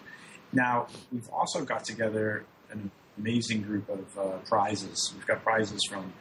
Now, 0.52 0.88
we've 1.10 1.30
also 1.30 1.64
got 1.64 1.86
together 1.86 2.44
an 2.70 2.92
amazing 3.18 3.62
group 3.62 3.88
of 3.88 4.44
prizes. 4.44 5.14
We've 5.16 5.26
got 5.26 5.42
prizes 5.42 5.80
from 5.90 6.12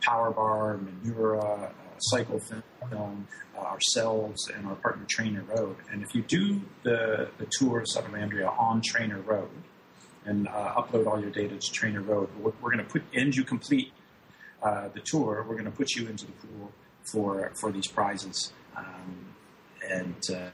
Power 0.00 0.30
Bar, 0.30 0.78
Manura, 0.78 1.72
cycle 2.00 2.40
film 2.40 3.26
uh, 3.56 3.60
ourselves 3.60 4.48
and 4.48 4.66
our 4.66 4.76
partner 4.76 5.04
Trainer 5.08 5.42
Road. 5.42 5.76
And 5.90 6.02
if 6.02 6.14
you 6.14 6.22
do 6.22 6.60
the, 6.82 7.28
the 7.38 7.46
tour 7.58 7.80
of 7.80 7.86
Sufferlandria 7.94 8.56
on 8.58 8.80
Trainer 8.82 9.20
Road 9.20 9.50
and 10.24 10.48
uh, 10.48 10.74
upload 10.76 11.06
all 11.06 11.20
your 11.20 11.30
data 11.30 11.56
to 11.56 11.72
Trainer 11.72 12.00
Road, 12.00 12.28
we're, 12.38 12.52
we're 12.60 12.72
going 12.72 12.84
to 12.84 12.90
put, 12.90 13.02
and 13.14 13.34
you 13.34 13.44
complete 13.44 13.92
uh, 14.62 14.88
the 14.88 15.00
tour, 15.00 15.44
we're 15.48 15.54
going 15.54 15.64
to 15.64 15.70
put 15.70 15.94
you 15.94 16.08
into 16.08 16.26
the 16.26 16.32
pool 16.32 16.72
for, 17.12 17.52
for 17.60 17.72
these 17.72 17.86
prizes. 17.86 18.52
Um, 18.76 19.34
and 19.90 20.16
uh, 20.30 20.50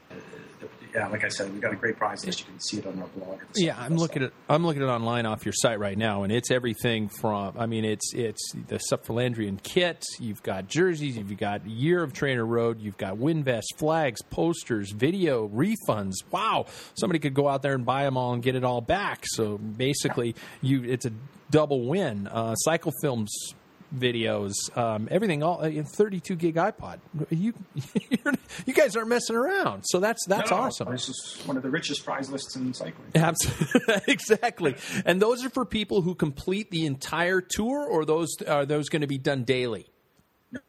yeah, 0.94 1.08
like 1.08 1.24
I 1.24 1.28
said, 1.28 1.50
we've 1.52 1.60
got 1.60 1.72
a 1.72 1.76
great 1.76 1.96
prize 1.96 2.24
list. 2.24 2.40
You 2.40 2.46
can 2.46 2.60
see 2.60 2.78
it 2.78 2.86
on 2.86 3.00
our 3.02 3.08
blog. 3.08 3.40
Yeah, 3.56 3.76
I'm 3.76 3.96
looking 3.96 4.22
at 4.22 4.32
I'm 4.48 4.64
looking 4.64 4.80
at 4.80 4.88
it 4.88 4.92
online 4.92 5.26
off 5.26 5.44
your 5.44 5.52
site 5.52 5.80
right 5.80 5.98
now, 5.98 6.22
and 6.22 6.32
it's 6.32 6.52
everything 6.52 7.08
from 7.08 7.54
I 7.58 7.66
mean, 7.66 7.84
it's 7.84 8.14
it's 8.14 8.52
the 8.68 8.80
Sufferlandrian 8.90 9.60
kit. 9.60 10.04
You've 10.20 10.42
got 10.44 10.68
jerseys. 10.68 11.16
You've 11.16 11.36
got 11.36 11.66
year 11.66 12.02
of 12.02 12.12
Trainer 12.12 12.46
Road. 12.46 12.80
You've 12.80 12.96
got 12.96 13.18
wind 13.18 13.44
vests, 13.44 13.72
flags, 13.76 14.22
posters, 14.22 14.92
video, 14.92 15.48
refunds. 15.48 16.14
Wow, 16.30 16.66
somebody 16.94 17.18
could 17.18 17.34
go 17.34 17.48
out 17.48 17.62
there 17.62 17.74
and 17.74 17.84
buy 17.84 18.04
them 18.04 18.16
all 18.16 18.32
and 18.32 18.42
get 18.42 18.54
it 18.54 18.62
all 18.62 18.80
back. 18.80 19.24
So 19.24 19.58
basically, 19.58 20.36
you 20.62 20.84
it's 20.84 21.06
a 21.06 21.12
double 21.50 21.88
win. 21.88 22.28
Uh, 22.28 22.54
cycle 22.54 22.92
films 23.02 23.54
videos, 23.94 24.52
um, 24.76 25.08
everything, 25.10 25.42
all 25.42 25.60
in 25.60 25.84
32 25.84 26.36
gig 26.36 26.56
iPod. 26.56 26.98
You 27.30 27.54
you 28.66 28.74
guys 28.74 28.96
aren't 28.96 29.08
messing 29.08 29.36
around, 29.36 29.84
so 29.84 30.00
that's 30.00 30.24
that's 30.26 30.50
no, 30.50 30.56
awesome. 30.56 30.90
This 30.90 31.08
is 31.08 31.42
one 31.44 31.56
of 31.56 31.62
the 31.62 31.70
richest 31.70 32.04
prize 32.04 32.30
lists 32.30 32.56
in 32.56 32.74
cycling. 32.74 33.08
Absolutely, 33.14 34.02
exactly. 34.12 34.76
And 35.04 35.20
those 35.20 35.44
are 35.44 35.50
for 35.50 35.64
people 35.64 36.02
who 36.02 36.14
complete 36.14 36.70
the 36.70 36.86
entire 36.86 37.40
tour, 37.40 37.86
or 37.86 38.04
those 38.04 38.34
are 38.46 38.66
those 38.66 38.88
going 38.88 39.02
to 39.02 39.08
be 39.08 39.18
done 39.18 39.44
daily? 39.44 39.86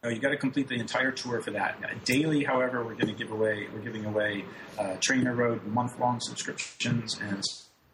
No, 0.04 0.10
you 0.10 0.20
got 0.20 0.30
to 0.30 0.38
complete 0.38 0.68
the 0.68 0.76
entire 0.76 1.12
tour 1.12 1.42
for 1.42 1.52
that. 1.52 1.78
Daily, 2.06 2.44
however, 2.44 2.84
we're 2.84 2.96
going 2.96 3.08
to 3.08 3.14
give 3.14 3.32
away 3.32 3.68
we're 3.74 3.82
giving 3.82 4.06
away 4.06 4.46
uh, 4.80 4.96
Trainer 5.00 5.36
Road 5.36 5.64
month 5.66 6.00
long 6.00 6.20
subscriptions 6.20 7.20
and 7.22 7.44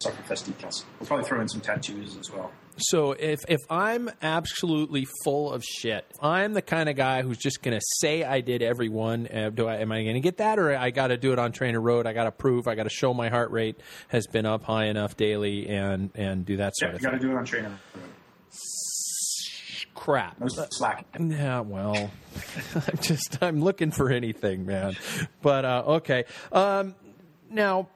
Sufferfest 0.03 0.51
decals. 0.51 0.83
We'll 0.99 1.07
probably 1.07 1.25
throw 1.25 1.41
in 1.41 1.47
some 1.47 1.61
tattoos 1.61 2.17
as 2.17 2.31
well. 2.31 2.51
So 2.77 3.11
if 3.11 3.39
if 3.47 3.59
I'm 3.69 4.09
absolutely 4.21 5.05
full 5.23 5.51
of 5.51 5.63
shit, 5.63 6.05
I'm 6.21 6.53
the 6.53 6.61
kind 6.61 6.89
of 6.89 6.95
guy 6.95 7.21
who's 7.21 7.37
just 7.37 7.61
going 7.61 7.77
to 7.77 7.85
say 7.99 8.23
I 8.23 8.41
did 8.41 8.61
every 8.61 8.89
one. 8.89 9.27
Uh, 9.27 9.49
do 9.49 9.67
I 9.67 9.77
am 9.77 9.91
I 9.91 10.03
going 10.03 10.15
to 10.15 10.21
get 10.21 10.37
that, 10.37 10.57
or 10.57 10.75
I 10.75 10.89
got 10.91 11.07
to 11.07 11.17
do 11.17 11.33
it 11.33 11.39
on 11.39 11.51
Trainer 11.51 11.81
Road? 11.81 12.07
I 12.07 12.13
got 12.13 12.23
to 12.23 12.31
prove. 12.31 12.67
I 12.67 12.75
got 12.75 12.83
to 12.83 12.89
show 12.89 13.13
my 13.13 13.29
heart 13.29 13.51
rate 13.51 13.79
has 14.07 14.25
been 14.27 14.45
up 14.45 14.63
high 14.63 14.85
enough 14.85 15.17
daily, 15.17 15.67
and 15.67 16.09
and 16.15 16.45
do 16.45 16.57
that 16.57 16.75
sort 16.75 16.91
yeah, 16.91 16.95
of. 16.95 17.01
You 17.01 17.07
got 17.07 17.13
to 17.13 17.19
do 17.19 17.31
it 17.31 17.37
on 17.37 17.45
Trainer 17.45 17.69
Road. 17.69 17.79
Crap. 19.93 20.39
No 20.39 20.47
slack. 20.47 21.05
Yeah, 21.19 21.59
well, 21.59 22.09
I'm 22.75 22.97
just 23.01 23.37
I'm 23.41 23.61
looking 23.61 23.91
for 23.91 24.09
anything, 24.09 24.65
man. 24.65 24.95
But 25.41 25.65
uh, 25.65 25.83
okay. 25.87 26.23
Um, 26.51 26.95
now 27.51 27.89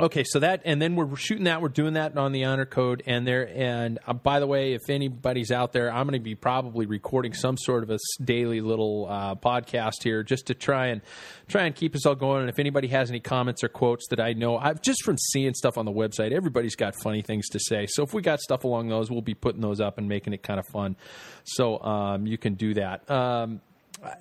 Okay, 0.00 0.22
so 0.22 0.38
that, 0.38 0.62
and 0.64 0.80
then 0.80 0.94
we're 0.94 1.16
shooting 1.16 1.44
that. 1.44 1.60
We're 1.60 1.70
doing 1.70 1.94
that 1.94 2.16
on 2.16 2.30
the 2.30 2.44
honor 2.44 2.66
code, 2.66 3.02
and 3.04 3.26
there. 3.26 3.50
And 3.52 3.98
uh, 4.06 4.12
by 4.12 4.38
the 4.38 4.46
way, 4.46 4.74
if 4.74 4.88
anybody's 4.88 5.50
out 5.50 5.72
there, 5.72 5.90
I'm 5.90 6.06
going 6.06 6.12
to 6.12 6.22
be 6.22 6.36
probably 6.36 6.86
recording 6.86 7.34
some 7.34 7.56
sort 7.58 7.82
of 7.82 7.90
a 7.90 7.98
daily 8.22 8.60
little 8.60 9.08
uh, 9.10 9.34
podcast 9.34 10.04
here, 10.04 10.22
just 10.22 10.46
to 10.46 10.54
try 10.54 10.86
and 10.86 11.00
try 11.48 11.64
and 11.64 11.74
keep 11.74 11.96
us 11.96 12.06
all 12.06 12.14
going. 12.14 12.42
And 12.42 12.48
if 12.48 12.60
anybody 12.60 12.86
has 12.88 13.10
any 13.10 13.18
comments 13.18 13.64
or 13.64 13.68
quotes 13.68 14.06
that 14.10 14.20
I 14.20 14.34
know, 14.34 14.56
I've 14.56 14.80
just 14.82 15.02
from 15.02 15.18
seeing 15.18 15.52
stuff 15.54 15.76
on 15.76 15.84
the 15.84 15.92
website, 15.92 16.30
everybody's 16.30 16.76
got 16.76 16.94
funny 17.02 17.22
things 17.22 17.48
to 17.48 17.58
say. 17.58 17.86
So 17.88 18.04
if 18.04 18.14
we 18.14 18.22
got 18.22 18.38
stuff 18.38 18.62
along 18.62 18.90
those, 18.90 19.10
we'll 19.10 19.20
be 19.20 19.34
putting 19.34 19.62
those 19.62 19.80
up 19.80 19.98
and 19.98 20.08
making 20.08 20.32
it 20.32 20.44
kind 20.44 20.60
of 20.60 20.66
fun. 20.68 20.94
So 21.42 21.82
um, 21.82 22.24
you 22.24 22.38
can 22.38 22.54
do 22.54 22.74
that. 22.74 23.10
Um, 23.10 23.62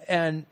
and 0.07 0.47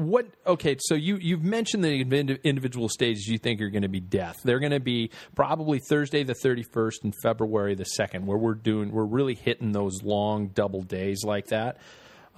what 0.00 0.26
okay 0.46 0.76
so 0.80 0.94
you 0.94 1.16
you've 1.16 1.42
mentioned 1.42 1.84
the 1.84 2.00
individual 2.44 2.88
stages 2.88 3.26
you 3.26 3.38
think 3.38 3.60
are 3.60 3.70
going 3.70 3.82
to 3.82 3.88
be 3.88 4.00
death. 4.00 4.36
They're 4.44 4.58
going 4.58 4.72
to 4.72 4.80
be 4.80 5.10
probably 5.34 5.80
thursday 5.88 6.22
the 6.22 6.34
31st 6.34 7.04
and 7.04 7.14
february 7.22 7.74
the 7.74 7.86
2nd 7.98 8.24
where 8.24 8.38
we're 8.38 8.54
doing 8.54 8.92
we're 8.92 9.04
really 9.04 9.34
hitting 9.34 9.72
those 9.72 10.02
long 10.02 10.48
double 10.48 10.82
days 10.82 11.22
like 11.24 11.46
that. 11.48 11.78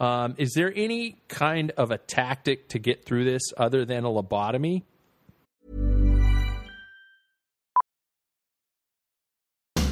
Um, 0.01 0.35
is 0.39 0.53
there 0.55 0.73
any 0.75 1.19
kind 1.29 1.71
of 1.73 1.91
a 1.91 1.99
tactic 1.99 2.69
to 2.71 2.79
get 2.79 3.05
through 3.05 3.25
this 3.25 3.43
other 3.57 3.85
than 3.85 4.05
a 4.05 4.09
lobotomy? 4.09 4.83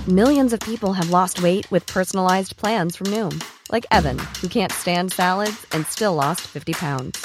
Millions 0.09 0.53
of 0.53 0.59
people 0.61 0.95
have 0.95 1.11
lost 1.11 1.43
weight 1.43 1.71
with 1.71 1.87
personalized 1.87 2.57
plans 2.57 2.97
from 2.97 3.09
noom 3.09 3.45
like 3.73 3.87
evan 3.91 4.19
who 4.41 4.49
can't 4.49 4.73
stand 4.73 5.13
salads 5.13 5.67
and 5.73 5.87
still 5.87 6.15
lost 6.15 6.41
50 6.41 6.73
pounds 6.75 7.25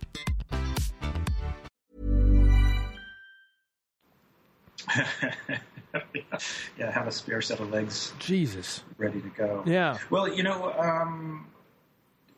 yeah, 6.77 6.91
have 6.91 7.07
a 7.07 7.11
spare 7.11 7.41
set 7.41 7.59
of 7.59 7.69
legs 7.71 8.13
Jesus. 8.19 8.83
ready 8.97 9.21
to 9.21 9.29
go. 9.29 9.63
Yeah. 9.65 9.97
Well, 10.09 10.27
you 10.33 10.43
know, 10.43 10.71
um, 10.73 11.47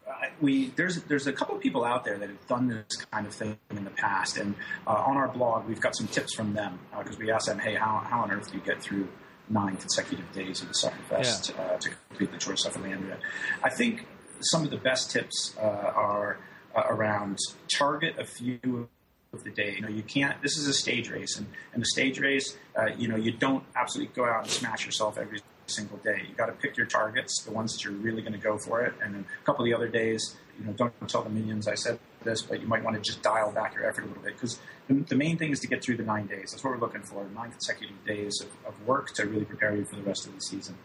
I- 0.09 0.31
we 0.41 0.67
there's 0.75 1.01
there's 1.03 1.27
a 1.27 1.33
couple 1.33 1.55
of 1.55 1.61
people 1.61 1.83
out 1.85 2.03
there 2.03 2.17
that 2.17 2.29
have 2.29 2.47
done 2.47 2.67
this 2.67 3.05
kind 3.11 3.25
of 3.27 3.33
thing 3.33 3.57
in 3.71 3.83
the 3.83 3.91
past, 3.91 4.37
and 4.37 4.55
uh, 4.87 4.91
on 4.91 5.17
our 5.17 5.27
blog 5.27 5.67
we've 5.67 5.79
got 5.81 5.95
some 5.95 6.07
tips 6.07 6.33
from 6.33 6.53
them 6.53 6.79
because 6.97 7.17
we 7.17 7.31
asked 7.31 7.47
them, 7.47 7.59
hey, 7.59 7.75
how 7.75 7.99
how 8.09 8.21
on 8.21 8.31
earth 8.31 8.51
do 8.51 8.57
you 8.57 8.63
get 8.63 8.81
through 8.81 9.07
nine 9.49 9.75
consecutive 9.77 10.31
days 10.33 10.61
of 10.61 10.67
the 10.69 10.73
Sufferfest 10.73 11.57
uh, 11.59 11.77
to 11.77 11.89
complete 12.09 12.31
the 12.31 12.37
Tour 12.37 12.53
of 12.53 12.59
Sufferlandria? 12.59 13.17
I 13.63 13.69
think 13.69 14.05
some 14.39 14.63
of 14.63 14.71
the 14.71 14.77
best 14.77 15.11
tips 15.11 15.55
uh, 15.57 15.61
are 15.61 16.39
uh, 16.75 16.83
around 16.87 17.37
target 17.77 18.15
a 18.19 18.25
few 18.25 18.87
of 19.33 19.43
the 19.43 19.49
day. 19.49 19.73
You 19.75 19.81
know, 19.81 19.89
you 19.89 20.03
can't. 20.03 20.41
This 20.41 20.57
is 20.57 20.67
a 20.67 20.73
stage 20.73 21.09
race, 21.09 21.37
and 21.37 21.47
in 21.75 21.81
a 21.81 21.85
stage 21.85 22.19
race, 22.19 22.57
uh, 22.77 22.87
you 22.97 23.07
know, 23.07 23.15
you 23.15 23.31
don't 23.31 23.63
absolutely 23.75 24.13
go 24.15 24.25
out 24.25 24.43
and 24.43 24.51
smash 24.51 24.85
yourself 24.85 25.17
every 25.17 25.41
single 25.67 25.97
day. 25.97 26.21
You 26.29 26.35
got 26.35 26.47
to 26.47 26.53
pick 26.53 26.77
your 26.77 26.85
targets, 26.85 27.43
the 27.43 27.51
ones 27.51 27.73
that 27.73 27.83
you're 27.83 27.93
really 27.93 28.21
going 28.21 28.33
to 28.33 28.39
go 28.39 28.57
for 28.57 28.81
it, 28.81 28.93
and 29.01 29.15
then 29.15 29.25
a 29.41 29.45
couple 29.45 29.65
of 29.65 29.69
the 29.69 29.73
other 29.73 29.87
days, 29.87 30.35
you 30.59 30.65
know, 30.65 30.73
don't 30.73 30.93
tell 31.07 31.23
the 31.23 31.29
minions 31.29 31.67
I 31.67 31.75
said 31.75 31.99
this, 32.23 32.41
but 32.41 32.61
you 32.61 32.67
might 32.67 32.83
want 32.83 32.95
to 32.95 33.01
just 33.01 33.21
dial 33.21 33.51
back 33.51 33.73
your 33.75 33.85
effort 33.85 34.03
a 34.03 34.07
little 34.07 34.23
bit 34.23 34.35
because 34.35 34.59
the, 34.87 34.93
the 34.93 35.15
main 35.15 35.37
thing 35.37 35.51
is 35.51 35.59
to 35.61 35.67
get 35.67 35.83
through 35.83 35.97
the 35.97 36.03
nine 36.03 36.27
days. 36.27 36.51
That's 36.51 36.63
what 36.63 36.71
we're 36.71 36.79
looking 36.79 37.03
for: 37.03 37.25
nine 37.33 37.51
consecutive 37.51 38.05
days 38.05 38.41
of, 38.41 38.73
of 38.73 38.87
work 38.87 39.13
to 39.15 39.25
really 39.25 39.45
prepare 39.45 39.75
you 39.75 39.85
for 39.85 39.95
the 39.95 40.03
rest 40.03 40.27
of 40.27 40.33
the 40.35 40.41
season. 40.41 40.75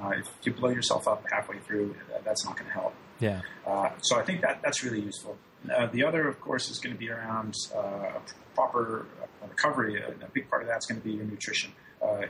Uh, 0.00 0.10
if 0.10 0.26
you 0.44 0.52
blow 0.52 0.70
yourself 0.70 1.06
up 1.06 1.24
halfway 1.30 1.58
through, 1.58 1.94
that's 2.24 2.44
not 2.44 2.56
going 2.56 2.66
to 2.66 2.72
help. 2.72 2.94
Yeah. 3.18 3.42
Uh, 3.66 3.90
so 4.00 4.18
I 4.18 4.22
think 4.22 4.40
that 4.40 4.60
that's 4.62 4.82
really 4.82 5.00
useful. 5.00 5.36
Uh, 5.68 5.86
the 5.86 6.04
other, 6.04 6.26
of 6.26 6.40
course, 6.40 6.70
is 6.70 6.78
going 6.78 6.94
to 6.94 6.98
be 6.98 7.10
around 7.10 7.54
uh, 7.76 8.18
proper 8.54 9.06
uh, 9.22 9.46
recovery. 9.48 10.00
A, 10.00 10.08
a 10.08 10.28
big 10.32 10.48
part 10.48 10.62
of 10.62 10.68
that's 10.68 10.86
going 10.86 11.00
to 11.00 11.06
be 11.06 11.12
your 11.14 11.24
nutrition. 11.24 11.72
Uh, 12.02 12.22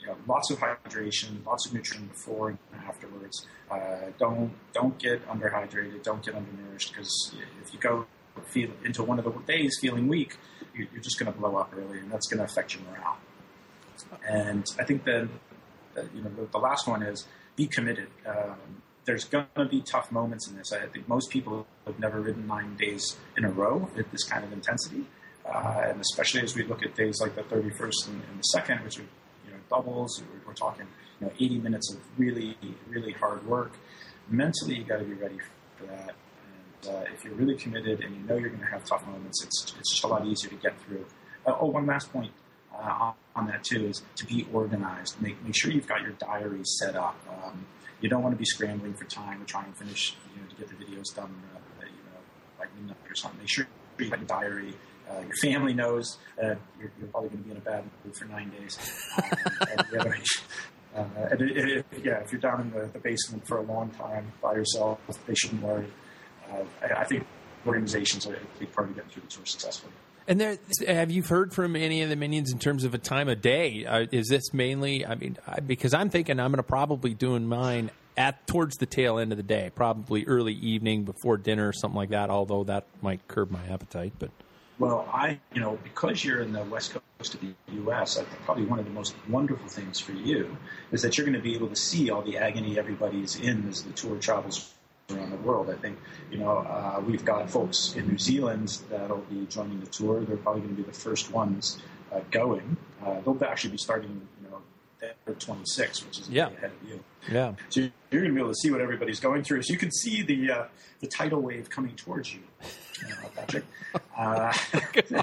you 0.00 0.06
know, 0.06 0.16
lots 0.26 0.50
of 0.50 0.58
hydration, 0.58 1.44
lots 1.44 1.66
of 1.66 1.74
nutrition 1.74 2.06
before 2.06 2.50
and 2.50 2.58
afterwards. 2.86 3.46
Uh, 3.70 4.10
don't 4.18 4.52
don't 4.72 4.98
get 4.98 5.26
underhydrated. 5.28 6.02
Don't 6.02 6.24
get 6.24 6.34
undernourished 6.34 6.92
because 6.92 7.34
if 7.62 7.74
you 7.74 7.80
go 7.80 8.06
feel 8.46 8.70
into 8.84 9.02
one 9.02 9.18
of 9.18 9.24
the 9.24 9.32
days 9.46 9.76
feeling 9.80 10.08
weak, 10.08 10.36
you, 10.74 10.86
you're 10.92 11.02
just 11.02 11.18
going 11.18 11.30
to 11.30 11.38
blow 11.38 11.56
up 11.56 11.72
early, 11.76 11.98
and 11.98 12.10
that's 12.10 12.26
going 12.28 12.38
to 12.38 12.44
affect 12.44 12.74
your 12.74 12.84
morale. 12.84 13.18
And 14.26 14.64
I 14.78 14.84
think 14.84 15.04
that, 15.04 15.28
you 16.14 16.22
know 16.22 16.30
the, 16.30 16.48
the 16.52 16.58
last 16.58 16.86
one 16.86 17.02
is 17.02 17.26
be 17.56 17.66
committed. 17.66 18.08
Um, 18.26 18.82
there's 19.08 19.24
going 19.24 19.46
to 19.56 19.64
be 19.64 19.80
tough 19.80 20.12
moments 20.12 20.48
in 20.48 20.56
this. 20.56 20.70
I 20.70 20.86
think 20.86 21.08
most 21.08 21.30
people 21.30 21.66
have 21.86 21.98
never 21.98 22.20
ridden 22.20 22.46
nine 22.46 22.76
days 22.76 23.16
in 23.38 23.46
a 23.46 23.50
row 23.50 23.88
at 23.96 24.10
this 24.12 24.22
kind 24.24 24.44
of 24.44 24.52
intensity, 24.52 25.06
uh, 25.46 25.80
and 25.86 25.98
especially 25.98 26.42
as 26.42 26.54
we 26.54 26.62
look 26.62 26.82
at 26.82 26.94
days 26.94 27.18
like 27.18 27.34
the 27.34 27.42
31st 27.42 28.08
and, 28.08 28.22
and 28.28 28.38
the 28.38 28.42
second, 28.42 28.84
which 28.84 28.98
are 28.98 29.08
you 29.46 29.50
know 29.50 29.56
doubles. 29.70 30.22
We're, 30.46 30.52
talking 30.52 30.86
you 31.20 31.26
know 31.26 31.32
80 31.38 31.58
minutes 31.58 31.92
of 31.92 32.00
really 32.18 32.56
really 32.88 33.12
hard 33.12 33.46
work. 33.46 33.72
Mentally, 34.28 34.76
you 34.76 34.84
got 34.84 34.98
to 34.98 35.04
be 35.04 35.14
ready 35.14 35.38
for 35.76 35.86
that. 35.86 36.14
And 36.84 36.94
uh, 36.94 37.04
if 37.14 37.24
you're 37.24 37.34
really 37.34 37.54
committed 37.54 38.00
and 38.00 38.14
you 38.14 38.22
know 38.22 38.36
you're 38.36 38.50
going 38.50 38.60
to 38.60 38.66
have 38.66 38.84
tough 38.84 39.06
moments, 39.06 39.42
it's 39.42 39.74
it's 39.78 39.92
just 39.92 40.04
a 40.04 40.08
lot 40.08 40.26
easier 40.26 40.50
to 40.50 40.56
get 40.56 40.78
through. 40.82 41.06
Uh, 41.46 41.54
oh, 41.60 41.66
one 41.66 41.86
last 41.86 42.12
point 42.12 42.32
uh, 42.74 42.82
on, 42.82 43.14
on 43.36 43.46
that 43.46 43.64
too 43.64 43.86
is 43.86 44.02
to 44.16 44.26
be 44.26 44.46
organized. 44.52 45.20
Make 45.22 45.42
make 45.44 45.56
sure 45.56 45.70
you've 45.70 45.88
got 45.88 46.02
your 46.02 46.12
diary 46.12 46.60
set 46.64 46.94
up. 46.94 47.16
Um, 47.30 47.64
you 48.00 48.08
don't 48.08 48.22
want 48.22 48.34
to 48.34 48.38
be 48.38 48.44
scrambling 48.44 48.94
for 48.94 49.04
time 49.04 49.40
to 49.40 49.46
try 49.46 49.64
and 49.64 49.76
finish, 49.76 50.14
you 50.34 50.42
know, 50.42 50.48
to 50.48 50.56
get 50.56 50.68
the 50.68 50.84
videos 50.84 51.14
done, 51.14 51.34
uh, 51.54 51.80
you 51.80 51.86
know, 51.86 52.20
like 52.58 52.74
midnight 52.76 52.96
or 53.08 53.14
something. 53.14 53.40
Make 53.40 53.48
sure 53.50 53.66
you 53.98 54.10
have 54.10 54.20
your 54.20 54.26
diary. 54.26 54.74
Uh, 55.10 55.20
your 55.20 55.36
family 55.42 55.72
knows 55.72 56.18
uh, 56.42 56.54
you're, 56.78 56.92
you're 56.98 57.08
probably 57.08 57.30
going 57.30 57.42
to 57.42 57.44
be 57.44 57.50
in 57.52 57.56
a 57.56 57.60
bad 57.60 57.84
mood 58.04 58.16
for 58.16 58.26
nine 58.26 58.50
days. 58.50 58.78
Uh, 60.96 61.00
and 61.00 61.08
the 61.08 61.10
uh, 61.20 61.28
and 61.30 61.42
it, 61.42 61.56
it, 61.56 61.86
yeah, 62.02 62.14
if 62.20 62.32
you're 62.32 62.40
down 62.40 62.62
in 62.62 62.70
the, 62.70 62.88
the 62.92 62.98
basement 62.98 63.46
for 63.46 63.58
a 63.58 63.62
long 63.62 63.90
time 63.90 64.32
by 64.42 64.54
yourself, 64.54 64.98
they 65.26 65.34
shouldn't 65.34 65.62
worry. 65.62 65.86
Uh, 66.50 66.64
I, 66.82 67.00
I 67.00 67.04
think 67.04 67.26
organizations 67.66 68.26
are 68.26 68.34
a 68.34 68.38
big 68.58 68.72
part 68.72 68.88
of 68.88 68.96
getting 68.96 69.10
through 69.10 69.22
the 69.22 69.28
tour 69.28 69.44
successfully. 69.44 69.92
And 70.28 70.38
there, 70.38 70.58
have 70.86 71.10
you 71.10 71.22
heard 71.22 71.54
from 71.54 71.74
any 71.74 72.02
of 72.02 72.10
the 72.10 72.16
minions 72.16 72.52
in 72.52 72.58
terms 72.58 72.84
of 72.84 72.92
a 72.92 72.98
time 72.98 73.30
of 73.30 73.40
day? 73.40 73.86
Uh, 73.86 74.04
is 74.12 74.28
this 74.28 74.52
mainly? 74.52 75.06
I 75.06 75.14
mean, 75.14 75.38
I, 75.46 75.60
because 75.60 75.94
I'm 75.94 76.10
thinking 76.10 76.38
I'm 76.38 76.50
going 76.50 76.58
to 76.58 76.62
probably 76.62 77.14
doing 77.14 77.46
mine 77.46 77.90
at 78.14 78.46
towards 78.46 78.76
the 78.76 78.84
tail 78.84 79.18
end 79.18 79.32
of 79.32 79.38
the 79.38 79.42
day, 79.42 79.70
probably 79.74 80.26
early 80.26 80.52
evening 80.52 81.04
before 81.04 81.38
dinner 81.38 81.66
or 81.66 81.72
something 81.72 81.96
like 81.96 82.10
that. 82.10 82.28
Although 82.28 82.64
that 82.64 82.84
might 83.00 83.26
curb 83.26 83.50
my 83.50 83.64
appetite, 83.68 84.12
but 84.18 84.28
Well, 84.78 85.08
I, 85.10 85.40
you 85.54 85.62
know, 85.62 85.78
because 85.82 86.22
you're 86.22 86.42
in 86.42 86.52
the 86.52 86.64
west 86.64 86.92
coast 86.92 87.34
of 87.34 87.40
the 87.40 87.54
U.S., 87.76 88.18
I 88.18 88.24
think 88.24 88.42
probably 88.42 88.66
one 88.66 88.78
of 88.78 88.84
the 88.84 88.90
most 88.90 89.14
wonderful 89.30 89.66
things 89.66 89.98
for 89.98 90.12
you 90.12 90.54
is 90.92 91.00
that 91.00 91.16
you're 91.16 91.24
going 91.24 91.38
to 91.38 91.42
be 91.42 91.54
able 91.54 91.68
to 91.68 91.76
see 91.76 92.10
all 92.10 92.20
the 92.20 92.36
agony 92.36 92.78
everybody's 92.78 93.36
in 93.36 93.66
as 93.66 93.82
the 93.82 93.92
tour 93.92 94.18
travels 94.18 94.74
around 95.10 95.30
the 95.30 95.36
world. 95.38 95.70
I 95.70 95.74
think, 95.74 95.98
you 96.30 96.38
know, 96.38 96.58
uh, 96.58 97.02
we've 97.06 97.24
got 97.24 97.48
folks 97.50 97.94
in 97.96 98.06
New 98.08 98.18
Zealand 98.18 98.78
that'll 98.90 99.18
be 99.30 99.46
joining 99.46 99.80
the 99.80 99.86
tour. 99.86 100.20
They're 100.20 100.36
probably 100.36 100.62
going 100.62 100.76
to 100.76 100.82
be 100.82 100.86
the 100.86 100.96
first 100.96 101.30
ones 101.32 101.78
uh, 102.12 102.20
going. 102.30 102.76
Uh, 103.04 103.20
they'll 103.20 103.38
actually 103.44 103.70
be 103.70 103.78
starting, 103.78 104.20
you 104.42 104.50
know, 104.50 104.60
at 105.26 105.40
26, 105.40 106.06
which 106.06 106.20
is 106.20 106.28
Yeah. 106.28 106.48
ahead 106.48 106.72
of 106.82 106.88
you. 106.88 107.00
yeah, 107.30 107.54
So 107.70 107.88
you're 108.10 108.22
going 108.22 108.32
to 108.32 108.34
be 108.34 108.40
able 108.40 108.52
to 108.52 108.58
see 108.62 108.70
what 108.70 108.80
everybody's 108.80 109.20
going 109.20 109.42
through. 109.42 109.62
So 109.62 109.72
you 109.72 109.78
can 109.78 109.90
see 109.92 110.22
the 110.22 110.50
uh, 110.50 110.64
the 111.00 111.06
tidal 111.06 111.40
wave 111.40 111.70
coming 111.70 111.94
towards 111.94 112.34
you, 112.34 112.40
know, 113.02 113.14
Patrick. 113.34 113.64
Uh, 114.18 114.52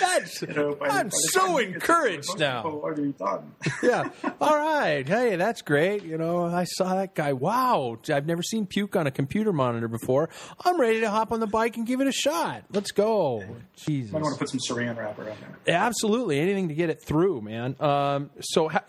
That's, 0.00 0.42
you 0.42 0.54
know, 0.54 0.74
by- 0.74 0.88
I'm 0.88 1.08
by 1.08 1.10
so 1.10 1.40
time 1.40 1.50
you 1.50 1.56
get 1.56 1.68
to 1.68 1.74
encouraged 1.74 2.38
now. 2.38 2.62
already 2.64 3.12
done. 3.12 3.52
yeah. 3.82 4.08
All 4.40 4.56
right. 4.56 5.06
Hey, 5.06 5.36
that's 5.36 5.62
great. 5.62 6.04
You 6.04 6.18
know, 6.18 6.44
I 6.44 6.64
saw 6.64 6.94
that 6.94 7.14
guy. 7.14 7.32
Wow. 7.32 7.98
I've 8.08 8.26
never 8.26 8.42
seen 8.42 8.66
puke 8.66 8.96
on 8.96 9.06
a 9.06 9.10
computer 9.10 9.52
monitor 9.52 9.88
before. 9.88 10.30
I'm 10.64 10.80
ready 10.80 11.00
to 11.00 11.10
hop 11.10 11.32
on 11.32 11.40
the 11.40 11.46
bike 11.46 11.76
and 11.76 11.86
give 11.86 12.00
it 12.00 12.06
a 12.06 12.12
shot. 12.12 12.64
Let's 12.72 12.92
go. 12.92 13.44
Jesus. 13.84 14.12
Might 14.12 14.22
want 14.22 14.34
to 14.34 14.38
put 14.38 14.48
some 14.50 14.60
saran 14.60 14.96
wrap 14.96 15.18
around 15.18 15.36
there. 15.64 15.74
Absolutely. 15.74 16.38
Anything 16.38 16.68
to 16.68 16.74
get 16.74 16.90
it 16.90 17.02
through, 17.04 17.40
man. 17.42 17.76
Um, 17.80 18.30
so, 18.40 18.68
how, 18.68 18.80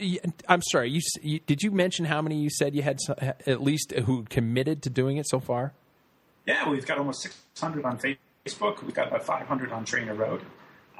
I'm 0.48 0.62
sorry. 0.62 0.92
You, 0.92 1.02
you 1.22 1.40
did 1.40 1.64
you 1.64 1.72
mention 1.72 2.06
how 2.06 2.22
many 2.22 2.33
you 2.38 2.50
said 2.50 2.76
you 2.76 2.82
had 2.82 3.00
at 3.46 3.62
least 3.62 3.92
who 3.92 4.24
committed 4.24 4.82
to 4.84 4.90
doing 4.90 5.18
it 5.18 5.28
so 5.28 5.40
far? 5.40 5.74
Yeah, 6.46 6.70
we've 6.70 6.86
got 6.86 6.98
almost 6.98 7.22
600 7.22 7.86
on 7.86 7.98
Facebook. 7.98 8.84
We've 8.84 8.94
got 8.94 9.08
about 9.08 9.24
500 9.24 9.72
on 9.72 9.86
Trainer 9.86 10.14
Road. 10.14 10.42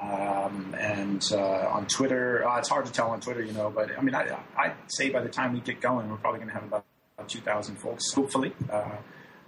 Um, 0.00 0.74
and 0.78 1.24
uh, 1.32 1.68
on 1.68 1.86
Twitter, 1.86 2.46
uh, 2.46 2.58
it's 2.58 2.68
hard 2.68 2.86
to 2.86 2.92
tell 2.92 3.10
on 3.10 3.20
Twitter, 3.20 3.42
you 3.42 3.52
know, 3.52 3.70
but 3.70 3.96
I 3.96 4.02
mean, 4.02 4.14
I, 4.14 4.36
I'd 4.56 4.74
say 4.88 5.10
by 5.10 5.20
the 5.20 5.28
time 5.28 5.52
we 5.52 5.60
get 5.60 5.80
going, 5.80 6.10
we're 6.10 6.16
probably 6.16 6.40
going 6.40 6.48
to 6.48 6.54
have 6.54 6.64
about, 6.64 6.84
about 7.16 7.28
2,000 7.28 7.76
folks, 7.76 8.12
hopefully, 8.12 8.52
uh, 8.70 8.90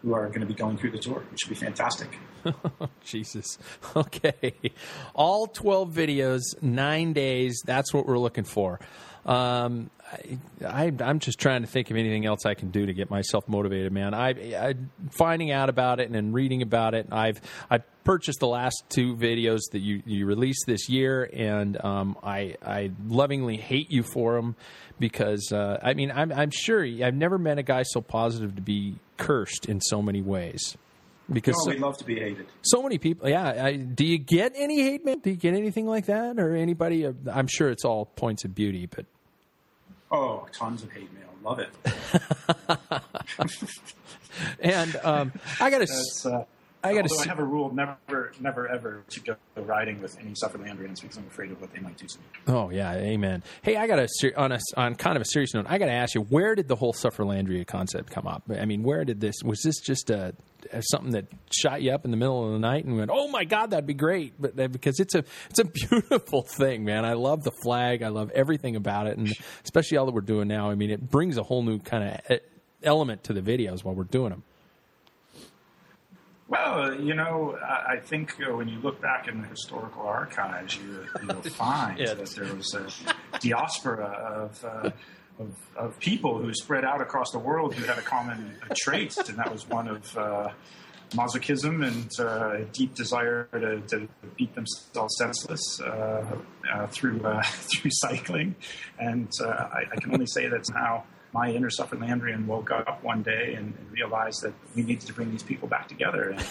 who 0.03 0.14
are 0.14 0.29
going 0.29 0.40
to 0.40 0.46
be 0.46 0.55
going 0.55 0.77
through 0.79 0.92
the 0.92 0.99
tour, 0.99 1.25
which 1.31 1.40
should 1.40 1.49
be 1.49 1.57
fantastic. 1.57 2.18
Jesus. 3.05 3.59
Okay. 3.96 4.53
All 5.14 5.46
12 5.46 5.90
videos, 5.90 6.42
nine 6.62 7.12
days. 7.12 7.62
That's 7.64 7.94
what 7.94 8.07
we're 8.07 8.18
looking 8.18 8.44
for. 8.44 8.79
Um, 9.25 9.90
I, 10.12 10.38
I, 10.64 10.92
I'm 11.01 11.19
just 11.19 11.38
trying 11.40 11.62
to 11.62 11.66
think 11.66 11.90
of 11.90 11.97
anything 11.97 12.27
else 12.27 12.47
I 12.47 12.55
can 12.55 12.71
do 12.71 12.87
to 12.87 12.92
get 12.95 13.11
myself 13.11 13.49
motivated, 13.49 13.92
man. 13.92 14.14
I, 14.14 14.29
I 14.69 14.75
finding 15.11 15.51
out 15.51 15.69
about 15.69 15.99
it 16.01 16.07
and 16.07 16.14
then 16.14 16.33
reading 16.33 16.62
about 16.62 16.95
it. 16.95 17.09
I've 17.11 17.40
I 17.71 17.79
purchased 18.05 18.38
the 18.40 18.47
last 18.47 18.85
two 18.88 19.16
videos 19.16 19.62
that 19.73 19.81
you, 19.81 20.03
you 20.07 20.27
released 20.27 20.64
this 20.66 20.88
year, 20.88 21.29
and 21.33 21.83
um, 21.85 22.16
I 22.23 22.57
I 22.64 22.92
lovingly 23.09 23.57
hate 23.57 23.90
you 23.90 24.05
for 24.05 24.35
them 24.37 24.55
because 25.01 25.51
uh, 25.53 25.81
I 25.83 25.95
mean 25.95 26.12
I'm 26.12 26.31
I'm 26.33 26.51
sure 26.51 26.85
I've 26.85 27.14
never 27.14 27.37
met 27.38 27.59
a 27.59 27.64
guy 27.64 27.83
so 27.83 28.01
positive 28.01 28.55
to 28.57 28.62
be 28.62 28.97
cursed 29.16 29.66
in 29.66 29.81
so 29.81 30.01
many 30.03 30.23
ways. 30.23 30.77
Because 31.33 31.57
No, 31.66 31.73
we'd 31.73 31.81
love 31.81 31.99
to 31.99 32.05
be 32.05 32.21
hated. 32.21 32.47
so 32.62 32.81
many 32.81 32.99
people. 32.99 33.29
Yeah, 33.29 33.64
I, 33.64 33.73
do 33.75 34.07
you 34.07 34.16
get 34.16 34.53
any 34.55 34.83
hate, 34.83 35.05
man? 35.05 35.19
Do 35.19 35.31
you 35.31 35.37
get 35.37 35.55
anything 35.55 35.85
like 35.88 36.07
that, 36.07 36.38
or 36.38 36.55
anybody? 36.55 37.05
I'm 37.05 37.49
sure 37.49 37.69
it's 37.71 37.85
all 37.85 38.05
points 38.07 38.45
of 38.45 38.55
beauty, 38.55 38.87
but 38.87 39.07
Oh, 40.11 40.47
tons 40.53 40.83
of 40.83 40.92
hate 40.92 41.12
mail. 41.12 41.25
Love 41.42 41.59
it. 41.59 41.71
and 44.61 44.97
um, 45.05 45.33
I 45.61 45.71
got 45.71 45.87
to. 45.87 46.47
I 46.87 46.96
although 47.03 47.09
see- 47.09 47.25
I 47.25 47.29
have 47.29 47.38
a 47.38 47.44
rule 47.44 47.72
never, 47.75 48.33
never, 48.40 48.68
ever 48.68 49.03
to 49.09 49.20
go 49.20 49.37
riding 49.57 50.01
with 50.01 50.18
any 50.20 50.33
Sufferlandrians 50.33 51.01
because 51.03 51.16
I'm 51.16 51.27
afraid 51.27 51.51
of 51.53 51.61
what 51.61 51.72
they 51.72 51.81
might 51.81 51.96
do 51.96 52.07
to 52.07 52.18
me. 52.18 52.25
Oh 52.49 52.70
yeah, 52.70 52.94
amen. 52.94 53.42
Hey, 53.62 53.77
I 53.77 53.87
got 53.87 53.96
to 53.96 54.09
ser- 54.09 54.35
on 54.37 54.53
a 54.53 54.59
on 54.77 54.94
kind 54.94 55.16
of 55.16 55.22
a 55.22 55.27
serious 55.27 55.55
note. 55.55 55.66
I 55.68 55.79
got 55.79 55.87
to 55.87 55.92
ask 55.92 56.14
you, 56.14 56.22
where 56.22 56.55
did 56.55 56.68
the 56.68 56.77
whole 56.77 56.92
Sufferlandria 56.92 57.66
concept 57.66 58.11
come 58.11 58.27
up? 58.27 58.42
I 58.51 58.64
mean, 58.64 58.83
where 58.83 59.05
did 59.05 59.20
this? 59.20 59.37
Was 59.44 59.61
this 59.62 59.81
just 59.81 60.11
a, 60.11 60.35
a 60.72 60.83
something 60.83 61.12
that 61.12 61.27
shot 61.53 61.83
you 61.83 61.92
up 61.92 62.05
in 62.05 62.11
the 62.11 62.16
middle 62.16 62.46
of 62.46 62.53
the 62.53 62.59
night 62.59 62.85
and 62.85 62.96
went, 62.96 63.11
"Oh 63.12 63.29
my 63.29 63.44
God, 63.44 63.70
that'd 63.70 63.87
be 63.87 63.94
great"? 63.94 64.35
But 64.40 64.57
because 64.72 65.01
it's 65.01 65.14
a 65.14 65.25
it's 65.51 65.59
a 65.59 65.64
beautiful 65.88 66.42
thing, 66.42 66.85
man. 66.85 67.05
I 67.05 67.14
love 67.14 67.42
the 67.44 67.53
flag. 67.62 68.03
I 68.03 68.09
love 68.09 68.31
everything 68.33 68.77
about 68.77 69.07
it, 69.07 69.16
and 69.18 69.33
especially 69.64 69.99
all 69.99 70.07
that 70.07 70.12
we're 70.14 70.20
doing 70.20 70.49
now. 70.49 70.70
I 70.70 70.75
mean, 70.75 70.90
it 70.90 71.11
brings 71.11 71.37
a 71.37 71.42
whole 71.42 71.62
new 71.62 71.79
kind 71.79 72.20
of 72.29 72.40
element 72.83 73.25
to 73.25 73.33
the 73.33 73.40
videos 73.40 73.83
while 73.85 73.94
we're 73.94 74.05
doing 74.05 74.31
them. 74.31 74.42
Well, 76.49 76.95
you 77.01 77.15
know, 77.15 77.59
I 77.63 77.95
I 77.95 77.97
think 78.01 78.37
uh, 78.41 78.55
when 78.57 78.69
you 78.69 78.79
look 78.81 79.01
back 79.01 79.27
in 79.29 79.43
the 79.43 79.49
historical 79.49 80.03
archives, 80.03 80.77
you, 80.79 81.05
you'll 81.23 81.43
find 81.43 81.99
Yeah. 81.99 82.15
that 82.15 82.31
there 82.37 82.55
was 82.55 82.73
a 82.75 83.39
diaspora 83.41 84.05
of, 84.07 84.65
uh, 84.65 84.91
of 85.41 85.55
of 85.77 85.99
people 85.99 86.39
who 86.39 86.53
spread 86.55 86.85
out 86.85 87.01
across 87.01 87.31
the 87.33 87.39
world 87.41 87.75
who 87.75 87.85
had 87.85 87.99
a 87.99 88.03
common 88.03 88.55
uh, 88.63 88.75
trait, 88.77 89.17
and 89.29 89.39
that 89.39 89.51
was 89.53 89.69
one 89.69 89.89
of 89.89 90.17
uh, 90.17 90.51
masochism 91.15 91.85
and 91.87 92.11
uh, 92.21 92.63
a 92.63 92.65
deep 92.73 92.95
desire 92.95 93.49
to, 93.53 93.81
to 93.89 94.09
beat 94.37 94.55
themselves 94.55 95.15
senseless 95.19 95.81
uh, 95.81 96.25
uh, 96.73 96.87
through 96.89 97.25
uh, 97.25 97.43
through 97.73 97.91
cycling. 97.93 98.55
And 99.01 99.29
uh, 99.45 99.49
I, 99.49 99.83
I 99.93 99.97
can 100.01 100.13
only 100.13 100.27
say 100.27 100.47
that 100.49 100.65
somehow 100.67 101.03
my 101.37 101.51
inner 101.51 101.68
Sufferlandrian 101.68 102.46
woke 102.46 102.70
up 102.70 103.03
one 103.05 103.22
day 103.22 103.55
and, 103.59 103.66
and 103.79 103.92
realized 103.92 104.40
that 104.42 104.55
we 104.75 104.83
needed 104.83 105.07
to 105.07 105.12
bring 105.12 105.31
these 105.31 105.42
people 105.42 105.68
back 105.68 105.87
together. 105.87 106.31
And 106.31 106.46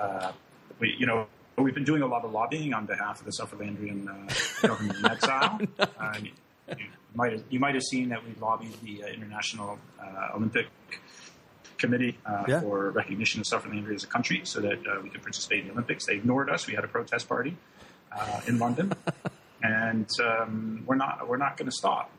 uh, 0.00 0.32
we, 0.80 0.94
you 0.98 1.06
know, 1.06 1.26
we've 1.58 1.74
been 1.74 1.84
doing 1.92 2.00
a 2.00 2.06
lot 2.06 2.24
of 2.24 2.32
lobbying 2.32 2.72
on 2.72 2.86
behalf 2.86 3.20
of 3.20 3.26
the 3.26 3.32
Sufferlandrian 3.38 4.00
uh, 4.08 4.66
government 4.66 4.98
in 4.98 5.06
exile. 5.06 5.60
Uh, 5.78 6.14
you, 6.22 6.30
you 6.78 6.86
might 7.14 7.32
have, 7.32 7.44
you 7.50 7.60
might 7.60 7.74
have 7.74 7.82
seen 7.82 8.08
that 8.08 8.22
we 8.24 8.32
lobbied 8.40 8.72
the 8.82 9.02
uh, 9.04 9.06
International 9.06 9.78
uh, 10.02 10.36
Olympic 10.36 10.66
Committee 11.78 12.16
uh, 12.26 12.44
Yeah. 12.48 12.60
for 12.60 12.90
recognition 12.90 13.40
of 13.42 13.46
Sufferlandria 13.46 13.94
as 13.94 14.04
a 14.04 14.06
country, 14.16 14.40
so 14.44 14.60
that 14.60 14.78
uh, 14.86 15.00
we 15.02 15.08
could 15.10 15.22
participate 15.22 15.60
in 15.60 15.66
the 15.68 15.72
Olympics. 15.72 16.06
They 16.06 16.14
ignored 16.14 16.48
us. 16.50 16.66
We 16.66 16.74
had 16.74 16.84
a 16.84 16.88
protest 16.88 17.28
party 17.28 17.56
uh, 18.12 18.40
in 18.48 18.58
London, 18.58 18.92
and 19.62 20.08
um, 20.20 20.82
we're 20.86 20.96
not 21.04 21.28
we're 21.28 21.42
not 21.46 21.56
going 21.58 21.70
to 21.72 21.76
stop. 21.82 22.10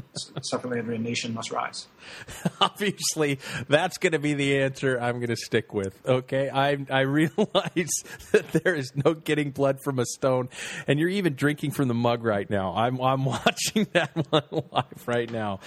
Sufferlandrian 0.52 1.00
nation 1.00 1.34
must 1.34 1.50
rise. 1.50 1.86
Obviously, 2.60 3.38
that's 3.68 3.98
going 3.98 4.12
to 4.12 4.18
be 4.18 4.34
the 4.34 4.60
answer 4.60 4.98
I'm 4.98 5.16
going 5.16 5.28
to 5.28 5.36
stick 5.36 5.72
with. 5.72 5.94
Okay, 6.06 6.50
I 6.50 6.78
I 6.90 7.00
realize 7.00 7.92
that 8.32 8.52
there 8.52 8.74
is 8.74 8.92
no 8.94 9.14
getting 9.14 9.50
blood 9.50 9.78
from 9.84 9.98
a 9.98 10.06
stone, 10.06 10.48
and 10.86 10.98
you're 10.98 11.08
even 11.08 11.34
drinking 11.34 11.72
from 11.72 11.88
the 11.88 11.94
mug 11.94 12.24
right 12.24 12.48
now. 12.48 12.74
I'm 12.74 13.00
I'm 13.00 13.24
watching 13.24 13.86
that 13.92 14.10
one 14.30 14.62
live 14.72 15.06
right 15.06 15.30
now. 15.30 15.60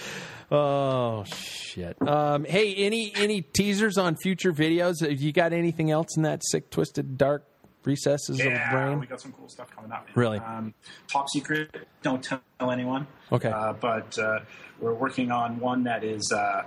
Oh 0.50 1.24
shit! 1.24 2.00
Um, 2.06 2.44
hey, 2.44 2.74
any 2.74 3.12
any 3.16 3.42
teasers 3.42 3.98
on 3.98 4.16
future 4.16 4.52
videos? 4.52 5.00
Have 5.00 5.20
you 5.20 5.32
got 5.32 5.52
anything 5.52 5.90
else 5.90 6.16
in 6.16 6.22
that 6.22 6.42
sick, 6.44 6.70
twisted, 6.70 7.18
dark 7.18 7.44
recesses 7.86 8.38
of 8.38 8.44
the 8.44 8.50
Yeah, 8.50 8.70
brain? 8.72 9.00
we 9.00 9.06
got 9.06 9.20
some 9.20 9.32
cool 9.32 9.48
stuff 9.48 9.70
coming 9.74 9.92
up. 9.92 10.06
Really? 10.14 10.38
Um, 10.38 10.74
top 11.10 11.28
secret. 11.30 11.74
Don't 12.02 12.22
tell 12.22 12.40
anyone. 12.60 13.06
Okay. 13.32 13.48
Uh, 13.50 13.72
but 13.72 14.18
uh, 14.18 14.40
we're 14.80 14.94
working 14.94 15.30
on 15.30 15.58
one 15.58 15.84
that 15.84 16.04
is. 16.04 16.30
Uh, 16.34 16.62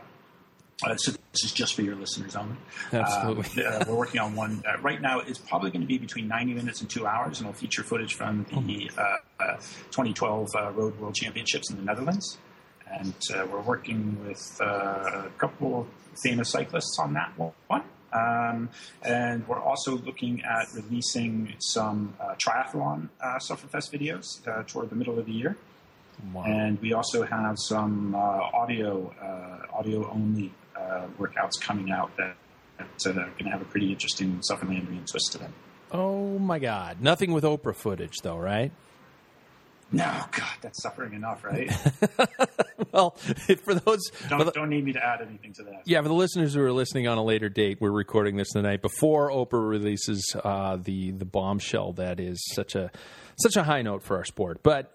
uh, 0.86 0.96
so 0.96 1.12
this 1.34 1.44
is 1.44 1.52
just 1.52 1.76
for 1.76 1.82
your 1.82 1.96
listeners 1.98 2.38
only. 2.38 2.56
Absolutely. 2.94 3.66
Uh, 3.66 3.70
uh, 3.82 3.86
we're 3.88 3.96
working 3.98 4.22
on 4.22 4.34
one 4.34 4.64
uh, 4.66 4.80
right 4.82 5.02
now. 5.02 5.20
It's 5.20 5.38
probably 5.38 5.72
going 5.72 5.82
to 5.82 5.88
be 5.88 5.98
between 5.98 6.30
90 6.30 6.54
minutes 6.54 6.80
and 6.80 6.90
two 6.90 7.06
hours, 7.06 7.40
and 7.40 7.50
it'll 7.50 7.60
feature 7.60 7.84
footage 7.84 8.14
from 8.14 8.46
the 8.66 8.90
uh, 8.98 9.04
uh, 9.44 9.56
2012 9.92 10.48
uh, 10.56 10.72
Road 10.72 10.98
World 10.98 11.16
Championships 11.16 11.70
in 11.70 11.76
the 11.76 11.84
Netherlands. 11.84 12.38
And 12.90 13.14
uh, 13.36 13.46
we're 13.52 13.60
working 13.62 14.18
with 14.26 14.58
uh, 14.62 15.26
a 15.26 15.32
couple 15.38 15.82
of 15.82 15.88
famous 16.24 16.50
cyclists 16.50 16.98
on 16.98 17.14
that 17.14 17.34
one. 17.38 17.84
Um, 18.14 18.70
and 19.04 19.48
we're 19.48 19.62
also 19.62 19.98
looking 19.98 20.42
at 20.44 20.68
releasing 20.74 21.54
some 21.60 22.14
uh, 22.20 22.36
triathlon 22.36 23.10
uh, 23.22 23.38
Sufferfest 23.38 23.92
videos 23.92 24.48
uh, 24.48 24.64
toward 24.68 24.90
the 24.90 24.96
middle 24.96 25.20
of 25.20 25.26
the 25.26 25.32
year. 25.32 25.58
Wow. 26.34 26.44
And 26.44 26.82
we 26.82 26.94
also 26.94 27.24
have 27.24 27.58
some 27.58 28.14
uh, 28.14 28.18
audio, 28.18 29.14
uh, 29.22 29.78
audio 29.78 30.10
only 30.12 30.52
uh, 30.76 31.08
workouts 31.18 31.60
coming 31.62 31.92
out 31.92 32.12
that, 32.18 32.36
that 32.78 33.18
are 33.18 33.30
going 33.32 33.46
to 33.46 33.50
have 33.52 33.62
a 33.62 33.66
pretty 33.66 33.92
interesting 33.92 34.42
Sufferlandrian 34.50 35.10
twist 35.10 35.32
to 35.34 35.38
them. 35.38 35.54
Oh 35.92 36.38
my 36.38 36.60
God! 36.60 37.02
Nothing 37.02 37.32
with 37.32 37.44
Oprah 37.44 37.76
footage, 37.76 38.18
though, 38.22 38.38
right? 38.38 38.72
No, 39.92 40.24
God, 40.32 40.48
that's 40.62 40.82
suffering 40.84 41.14
enough, 41.14 41.44
right? 41.44 41.72
Well, 42.92 43.12
for 43.64 43.76
those 43.76 44.00
don't, 44.30 44.46
the- 44.46 44.52
don't 44.52 44.70
need 44.70 44.84
me 44.84 44.94
to 44.94 45.04
add 45.06 45.22
anything 45.22 45.54
to 45.54 45.64
that. 45.64 45.82
Yeah, 45.86 46.02
for 46.02 46.08
the 46.08 46.14
listeners 46.16 46.56
who 46.56 46.62
are 46.62 46.72
listening 46.72 47.08
on 47.08 47.18
a 47.20 47.24
later 47.24 47.48
date, 47.48 47.78
we're 47.80 47.92
recording 47.92 48.36
this 48.36 48.52
the 48.54 48.62
night 48.64 48.82
before 48.82 49.30
Oprah 49.30 49.70
releases 49.70 50.24
uh, 50.44 50.78
the 50.82 51.12
the 51.12 51.26
bombshell 51.26 51.94
that 51.94 52.20
is 52.20 52.44
such 52.56 52.74
a 52.76 52.90
such 53.42 53.56
a 53.56 53.64
high 53.64 53.82
note 53.82 54.04
for 54.04 54.18
our 54.18 54.26
sport. 54.26 54.62
But 54.64 54.94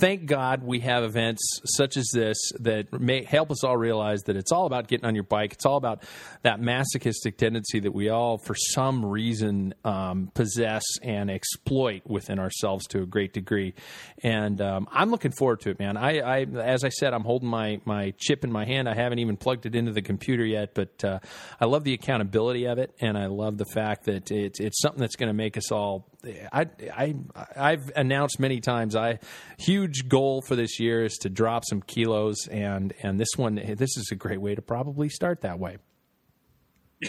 thank 0.00 0.26
God 0.26 0.62
we 0.62 0.80
have 0.80 1.04
events 1.04 1.60
such 1.76 1.96
as 1.96 2.08
this 2.12 2.36
that 2.60 2.92
may 3.00 3.24
help 3.24 3.50
us 3.50 3.64
all 3.64 3.76
realize 3.76 4.22
that 4.22 4.36
it's 4.36 4.52
all 4.52 4.66
about 4.66 4.88
getting 4.88 5.06
on 5.06 5.14
your 5.14 5.24
bike. 5.24 5.52
It's 5.52 5.66
all 5.66 5.76
about 5.76 6.02
that 6.42 6.60
masochistic 6.60 7.36
tendency 7.36 7.80
that 7.80 7.92
we 7.92 8.08
all, 8.08 8.38
for 8.38 8.54
some 8.54 9.04
reason, 9.04 9.74
um, 9.84 10.30
possess 10.34 10.84
and 11.02 11.30
exploit 11.30 12.02
within 12.06 12.38
ourselves 12.38 12.86
to 12.88 13.02
a 13.02 13.06
great 13.06 13.32
degree. 13.32 13.74
And 14.22 14.60
um, 14.60 14.88
I'm 14.92 15.10
looking 15.10 15.32
forward 15.32 15.60
to 15.60 15.70
it, 15.70 15.78
man. 15.78 15.96
I, 15.96 16.18
I, 16.18 16.40
as 16.42 16.84
I 16.84 16.88
said, 16.90 17.14
I'm 17.14 17.24
holding 17.24 17.48
my 17.48 17.80
my 17.84 18.12
chip 18.18 18.44
in 18.44 18.52
my 18.52 18.64
hand. 18.64 18.88
I 18.88 18.94
haven't 18.94 19.18
even 19.18 19.36
plugged 19.36 19.66
it 19.66 19.74
into 19.74 19.92
the 19.92 20.02
computer 20.02 20.44
yet, 20.44 20.74
but 20.74 21.04
uh, 21.04 21.18
I 21.60 21.66
love 21.66 21.84
the 21.84 21.94
accountability 21.94 22.66
of 22.66 22.78
it, 22.78 22.94
and 23.00 23.16
I 23.16 23.26
love 23.26 23.58
the 23.58 23.66
fact 23.74 24.04
that 24.04 24.30
it's 24.30 24.60
it's 24.60 24.80
something 24.80 25.00
that's 25.00 25.16
going 25.16 25.28
to 25.28 25.34
make 25.34 25.56
us 25.56 25.72
all. 25.72 26.06
I 26.24 26.66
I 26.92 27.14
I've 27.56 27.92
announced 27.94 28.40
many 28.40 28.60
times. 28.60 28.96
I 28.96 29.20
huge 29.58 30.08
goal 30.08 30.42
for 30.42 30.56
this 30.56 30.80
year 30.80 31.04
is 31.04 31.16
to 31.18 31.28
drop 31.28 31.64
some 31.64 31.80
kilos, 31.82 32.48
and 32.50 32.92
and 33.02 33.20
this 33.20 33.36
one 33.36 33.54
this 33.54 33.96
is 33.96 34.08
a 34.10 34.16
great 34.16 34.40
way 34.40 34.54
to 34.54 34.62
probably 34.62 35.08
start 35.08 35.42
that 35.42 35.58
way. 35.58 35.78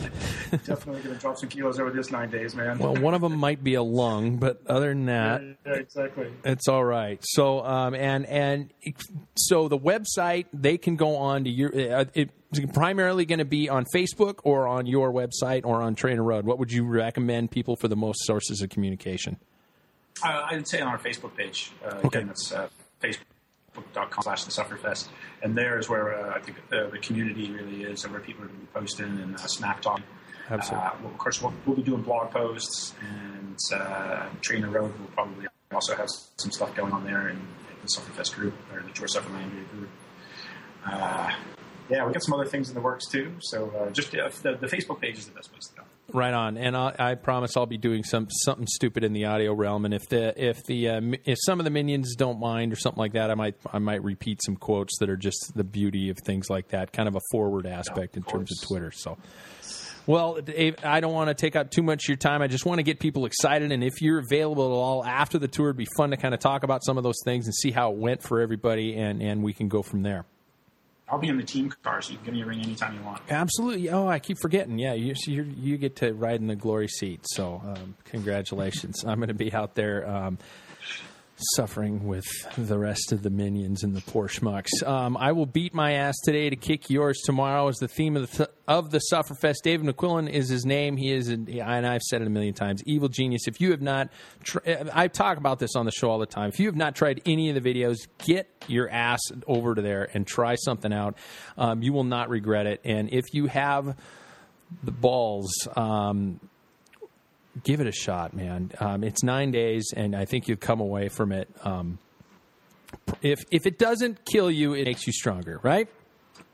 Definitely 0.50 1.02
going 1.02 1.14
to 1.14 1.20
drop 1.20 1.38
some 1.38 1.48
kilos 1.48 1.78
over 1.78 1.90
this 1.90 2.10
nine 2.10 2.30
days, 2.30 2.54
man. 2.54 2.78
Well, 2.78 2.96
one 2.96 3.14
of 3.14 3.20
them 3.20 3.36
might 3.36 3.62
be 3.62 3.74
a 3.74 3.82
lung, 3.82 4.36
but 4.36 4.60
other 4.66 4.88
than 4.88 5.06
that, 5.06 5.42
yeah, 5.66 5.72
exactly. 5.74 6.30
It's 6.44 6.68
all 6.68 6.84
right. 6.84 7.18
So, 7.22 7.64
um, 7.64 7.94
and 7.94 8.26
and 8.26 8.70
so 9.36 9.68
the 9.68 9.78
website 9.78 10.46
they 10.52 10.78
can 10.78 10.96
go 10.96 11.16
on 11.16 11.44
to 11.44 11.50
your. 11.50 11.70
Uh, 11.74 12.04
it's 12.14 12.32
primarily 12.72 13.24
going 13.26 13.38
to 13.38 13.44
be 13.44 13.68
on 13.68 13.84
Facebook 13.94 14.40
or 14.42 14.66
on 14.66 14.86
your 14.86 15.12
website 15.12 15.64
or 15.64 15.82
on 15.82 15.94
Trainer 15.94 16.24
Road. 16.24 16.44
What 16.44 16.58
would 16.58 16.72
you 16.72 16.84
recommend 16.84 17.50
people 17.52 17.76
for 17.76 17.86
the 17.86 17.96
most 17.96 18.24
sources 18.24 18.60
of 18.60 18.70
communication? 18.70 19.38
Uh, 20.24 20.46
I'd 20.50 20.66
say 20.66 20.80
on 20.80 20.88
our 20.88 20.98
Facebook 20.98 21.36
page. 21.36 21.70
Uh, 21.84 21.94
Okay. 22.04 22.08
Again, 22.08 22.26
that's 22.26 22.52
uh, 22.52 22.68
facebook.com 23.80 24.22
slash 24.22 24.44
the 24.44 24.50
Sufferfest. 24.50 25.08
And 25.42 25.56
there 25.56 25.78
is 25.78 25.88
where 25.88 26.14
uh, 26.14 26.36
I 26.36 26.40
think 26.40 26.58
uh, 26.72 26.90
the 26.90 26.98
community 26.98 27.50
really 27.50 27.84
is 27.84 28.04
and 28.04 28.12
where 28.12 28.22
people 28.22 28.44
are 28.44 28.48
going 28.48 28.60
to 28.60 28.66
be 28.66 28.72
posting 28.72 29.06
and 29.06 29.34
uh, 29.34 29.38
smack 29.38 29.82
talking. 29.82 30.04
Absolutely. 30.48 30.86
Uh, 30.86 30.92
well, 31.02 31.12
of 31.12 31.18
course, 31.18 31.40
we'll, 31.40 31.54
we'll 31.66 31.76
be 31.76 31.82
doing 31.82 32.02
blog 32.02 32.30
posts 32.30 32.94
and 33.00 33.58
uh, 33.74 34.26
Trainer 34.40 34.68
Road 34.68 34.98
will 34.98 35.06
probably 35.08 35.46
also 35.72 35.94
have 35.94 36.08
some 36.36 36.50
stuff 36.50 36.74
going 36.74 36.92
on 36.92 37.04
there 37.04 37.28
in, 37.28 37.36
in 37.36 37.76
the 37.82 37.88
Sufferfest 37.88 38.34
group 38.34 38.54
or 38.72 38.82
the 38.82 38.92
George 38.92 39.12
Sufferlandria 39.12 39.70
group. 39.70 39.90
Uh, 40.84 41.30
yeah, 41.88 42.06
we 42.06 42.12
got 42.12 42.22
some 42.22 42.34
other 42.34 42.46
things 42.46 42.68
in 42.68 42.74
the 42.74 42.80
works 42.80 43.06
too. 43.06 43.32
So 43.40 43.70
uh, 43.70 43.90
just 43.90 44.12
the, 44.12 44.56
the 44.60 44.66
Facebook 44.66 45.00
page 45.00 45.18
is 45.18 45.26
the 45.26 45.32
best 45.32 45.52
place 45.52 45.68
to 45.68 45.76
go. 45.76 45.82
Right 46.12 46.34
on, 46.34 46.56
and 46.56 46.76
I, 46.76 46.94
I 46.98 47.14
promise 47.14 47.56
I'll 47.56 47.66
be 47.66 47.78
doing 47.78 48.04
some 48.04 48.28
something 48.30 48.66
stupid 48.66 49.04
in 49.04 49.12
the 49.12 49.26
audio 49.26 49.52
realm. 49.54 49.84
And 49.84 49.94
if 49.94 50.08
the 50.08 50.34
if 50.36 50.64
the 50.64 50.88
uh, 50.88 51.00
if 51.24 51.38
some 51.44 51.60
of 51.60 51.64
the 51.64 51.70
minions 51.70 52.14
don't 52.16 52.40
mind 52.40 52.72
or 52.72 52.76
something 52.76 52.98
like 52.98 53.12
that, 53.12 53.30
I 53.30 53.34
might 53.34 53.56
I 53.72 53.78
might 53.78 54.02
repeat 54.02 54.40
some 54.44 54.56
quotes 54.56 54.98
that 54.98 55.08
are 55.08 55.16
just 55.16 55.52
the 55.54 55.64
beauty 55.64 56.10
of 56.10 56.18
things 56.18 56.50
like 56.50 56.68
that, 56.68 56.92
kind 56.92 57.08
of 57.08 57.16
a 57.16 57.20
forward 57.30 57.66
aspect 57.66 58.16
in 58.16 58.22
terms 58.22 58.50
of. 58.52 58.66
Twitter. 58.66 58.90
So. 58.90 59.18
Well, 60.06 60.40
Dave, 60.40 60.76
I 60.82 61.00
don't 61.00 61.12
want 61.12 61.28
to 61.28 61.34
take 61.34 61.54
up 61.54 61.70
too 61.70 61.82
much 61.82 62.04
of 62.04 62.08
your 62.08 62.16
time. 62.16 62.42
I 62.42 62.46
just 62.46 62.66
want 62.66 62.78
to 62.78 62.82
get 62.82 62.98
people 62.98 63.26
excited, 63.26 63.70
and 63.70 63.84
if 63.84 64.00
you're 64.00 64.18
available 64.18 64.64
at 64.64 64.74
all 64.74 65.04
after 65.04 65.38
the 65.38 65.46
tour, 65.46 65.68
it'd 65.68 65.76
be 65.76 65.86
fun 65.96 66.10
to 66.10 66.16
kind 66.16 66.34
of 66.34 66.40
talk 66.40 66.64
about 66.64 66.84
some 66.84 66.96
of 66.96 67.04
those 67.04 67.18
things 67.24 67.46
and 67.46 67.54
see 67.54 67.70
how 67.70 67.92
it 67.92 67.98
went 67.98 68.22
for 68.22 68.40
everybody, 68.40 68.96
and, 68.96 69.22
and 69.22 69.42
we 69.42 69.52
can 69.52 69.68
go 69.68 69.82
from 69.82 70.02
there. 70.02 70.24
I'll 71.10 71.18
be 71.18 71.28
in 71.28 71.36
the 71.36 71.42
team 71.42 71.72
car, 71.82 72.00
so 72.00 72.12
you 72.12 72.18
can 72.18 72.26
give 72.26 72.34
me 72.34 72.42
a 72.42 72.46
ring 72.46 72.60
anytime 72.60 72.94
you 72.94 73.02
want. 73.02 73.20
Absolutely. 73.28 73.90
Oh, 73.90 74.06
I 74.06 74.20
keep 74.20 74.38
forgetting. 74.40 74.78
Yeah, 74.78 74.94
you 74.94 75.14
you 75.26 75.76
get 75.76 75.96
to 75.96 76.12
ride 76.12 76.40
in 76.40 76.46
the 76.46 76.56
glory 76.56 76.88
seat. 76.88 77.20
So 77.24 77.60
um, 77.64 77.96
congratulations. 78.04 79.04
I'm 79.06 79.18
going 79.18 79.28
to 79.28 79.34
be 79.34 79.52
out 79.52 79.74
there. 79.74 80.08
Um, 80.08 80.38
suffering 81.54 82.06
with 82.06 82.26
the 82.56 82.78
rest 82.78 83.12
of 83.12 83.22
the 83.22 83.30
minions 83.30 83.82
and 83.82 83.94
the 83.94 84.00
poor 84.00 84.28
schmucks. 84.28 84.82
Um, 84.86 85.16
I 85.16 85.32
will 85.32 85.46
beat 85.46 85.74
my 85.74 85.92
ass 85.92 86.16
today 86.24 86.50
to 86.50 86.56
kick 86.56 86.90
yours 86.90 87.20
tomorrow 87.24 87.68
is 87.68 87.76
the 87.76 87.88
theme 87.88 88.16
of 88.16 88.30
the 88.30 88.36
th- 88.36 88.50
of 88.68 88.90
the 88.90 89.00
Sufferfest. 89.12 89.56
David 89.64 89.86
McQuillen 89.86 90.30
is 90.30 90.48
his 90.48 90.64
name. 90.64 90.96
He 90.96 91.12
is, 91.12 91.28
an, 91.28 91.48
and 91.48 91.86
I've 91.86 92.02
said 92.02 92.22
it 92.22 92.26
a 92.26 92.30
million 92.30 92.54
times, 92.54 92.82
evil 92.86 93.08
genius. 93.08 93.48
If 93.48 93.60
you 93.60 93.72
have 93.72 93.82
not, 93.82 94.10
tr- 94.44 94.60
I 94.92 95.08
talk 95.08 95.38
about 95.38 95.58
this 95.58 95.74
on 95.74 95.86
the 95.86 95.92
show 95.92 96.10
all 96.10 96.18
the 96.18 96.26
time. 96.26 96.50
If 96.50 96.60
you 96.60 96.66
have 96.66 96.76
not 96.76 96.94
tried 96.94 97.20
any 97.26 97.50
of 97.50 97.60
the 97.60 97.74
videos, 97.74 97.96
get 98.18 98.48
your 98.68 98.88
ass 98.88 99.20
over 99.46 99.74
to 99.74 99.82
there 99.82 100.08
and 100.14 100.26
try 100.26 100.54
something 100.54 100.92
out. 100.92 101.16
Um, 101.58 101.82
you 101.82 101.92
will 101.92 102.04
not 102.04 102.28
regret 102.28 102.66
it. 102.66 102.80
And 102.84 103.12
if 103.12 103.34
you 103.34 103.46
have 103.46 103.96
the 104.84 104.92
balls, 104.92 105.50
um, 105.76 106.38
give 107.64 107.80
it 107.80 107.86
a 107.86 107.92
shot, 107.92 108.34
man. 108.34 108.70
Um, 108.80 109.04
it's 109.04 109.22
nine 109.22 109.50
days, 109.50 109.92
and 109.96 110.14
I 110.14 110.24
think 110.24 110.48
you've 110.48 110.60
come 110.60 110.80
away 110.80 111.08
from 111.08 111.32
it. 111.32 111.48
Um, 111.64 111.98
if 113.22 113.40
if 113.50 113.66
it 113.66 113.78
doesn't 113.78 114.24
kill 114.24 114.50
you, 114.50 114.74
it 114.74 114.84
makes 114.84 115.06
you 115.06 115.12
stronger, 115.12 115.60
right? 115.62 115.88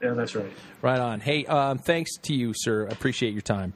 Yeah, 0.02 0.12
that's 0.12 0.34
right. 0.34 0.52
Right 0.82 1.00
on. 1.00 1.20
Hey, 1.20 1.46
um, 1.46 1.78
thanks 1.78 2.16
to 2.22 2.34
you, 2.34 2.52
sir. 2.54 2.86
I 2.88 2.92
appreciate 2.92 3.32
your 3.32 3.42
time. 3.42 3.72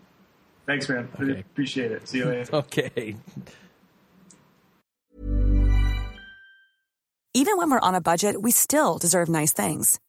Thanks, 0.66 0.88
man. 0.88 1.08
Okay. 1.18 1.40
Appreciate 1.40 1.92
it. 1.92 2.06
See 2.08 2.18
you 2.18 2.26
later. 2.26 2.44
Okay. 2.52 3.16
Even 7.32 7.56
when 7.56 7.70
we're 7.70 7.80
on 7.80 7.94
a 7.94 8.00
budget, 8.00 8.42
we 8.42 8.50
still 8.50 8.98
deserve 8.98 9.28
nice 9.28 9.52
things. 9.52 10.00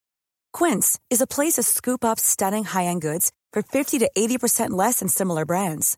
Quince 0.53 0.99
is 1.11 1.21
a 1.21 1.27
place 1.27 1.53
to 1.53 1.63
scoop 1.63 2.03
up 2.03 2.19
stunning 2.19 2.63
high-end 2.63 3.01
goods 3.01 3.31
for 3.53 3.61
50 3.61 3.99
to 3.99 4.09
80% 4.17 4.71
less 4.71 4.99
than 4.99 5.07
similar 5.07 5.45
brands. 5.45 5.97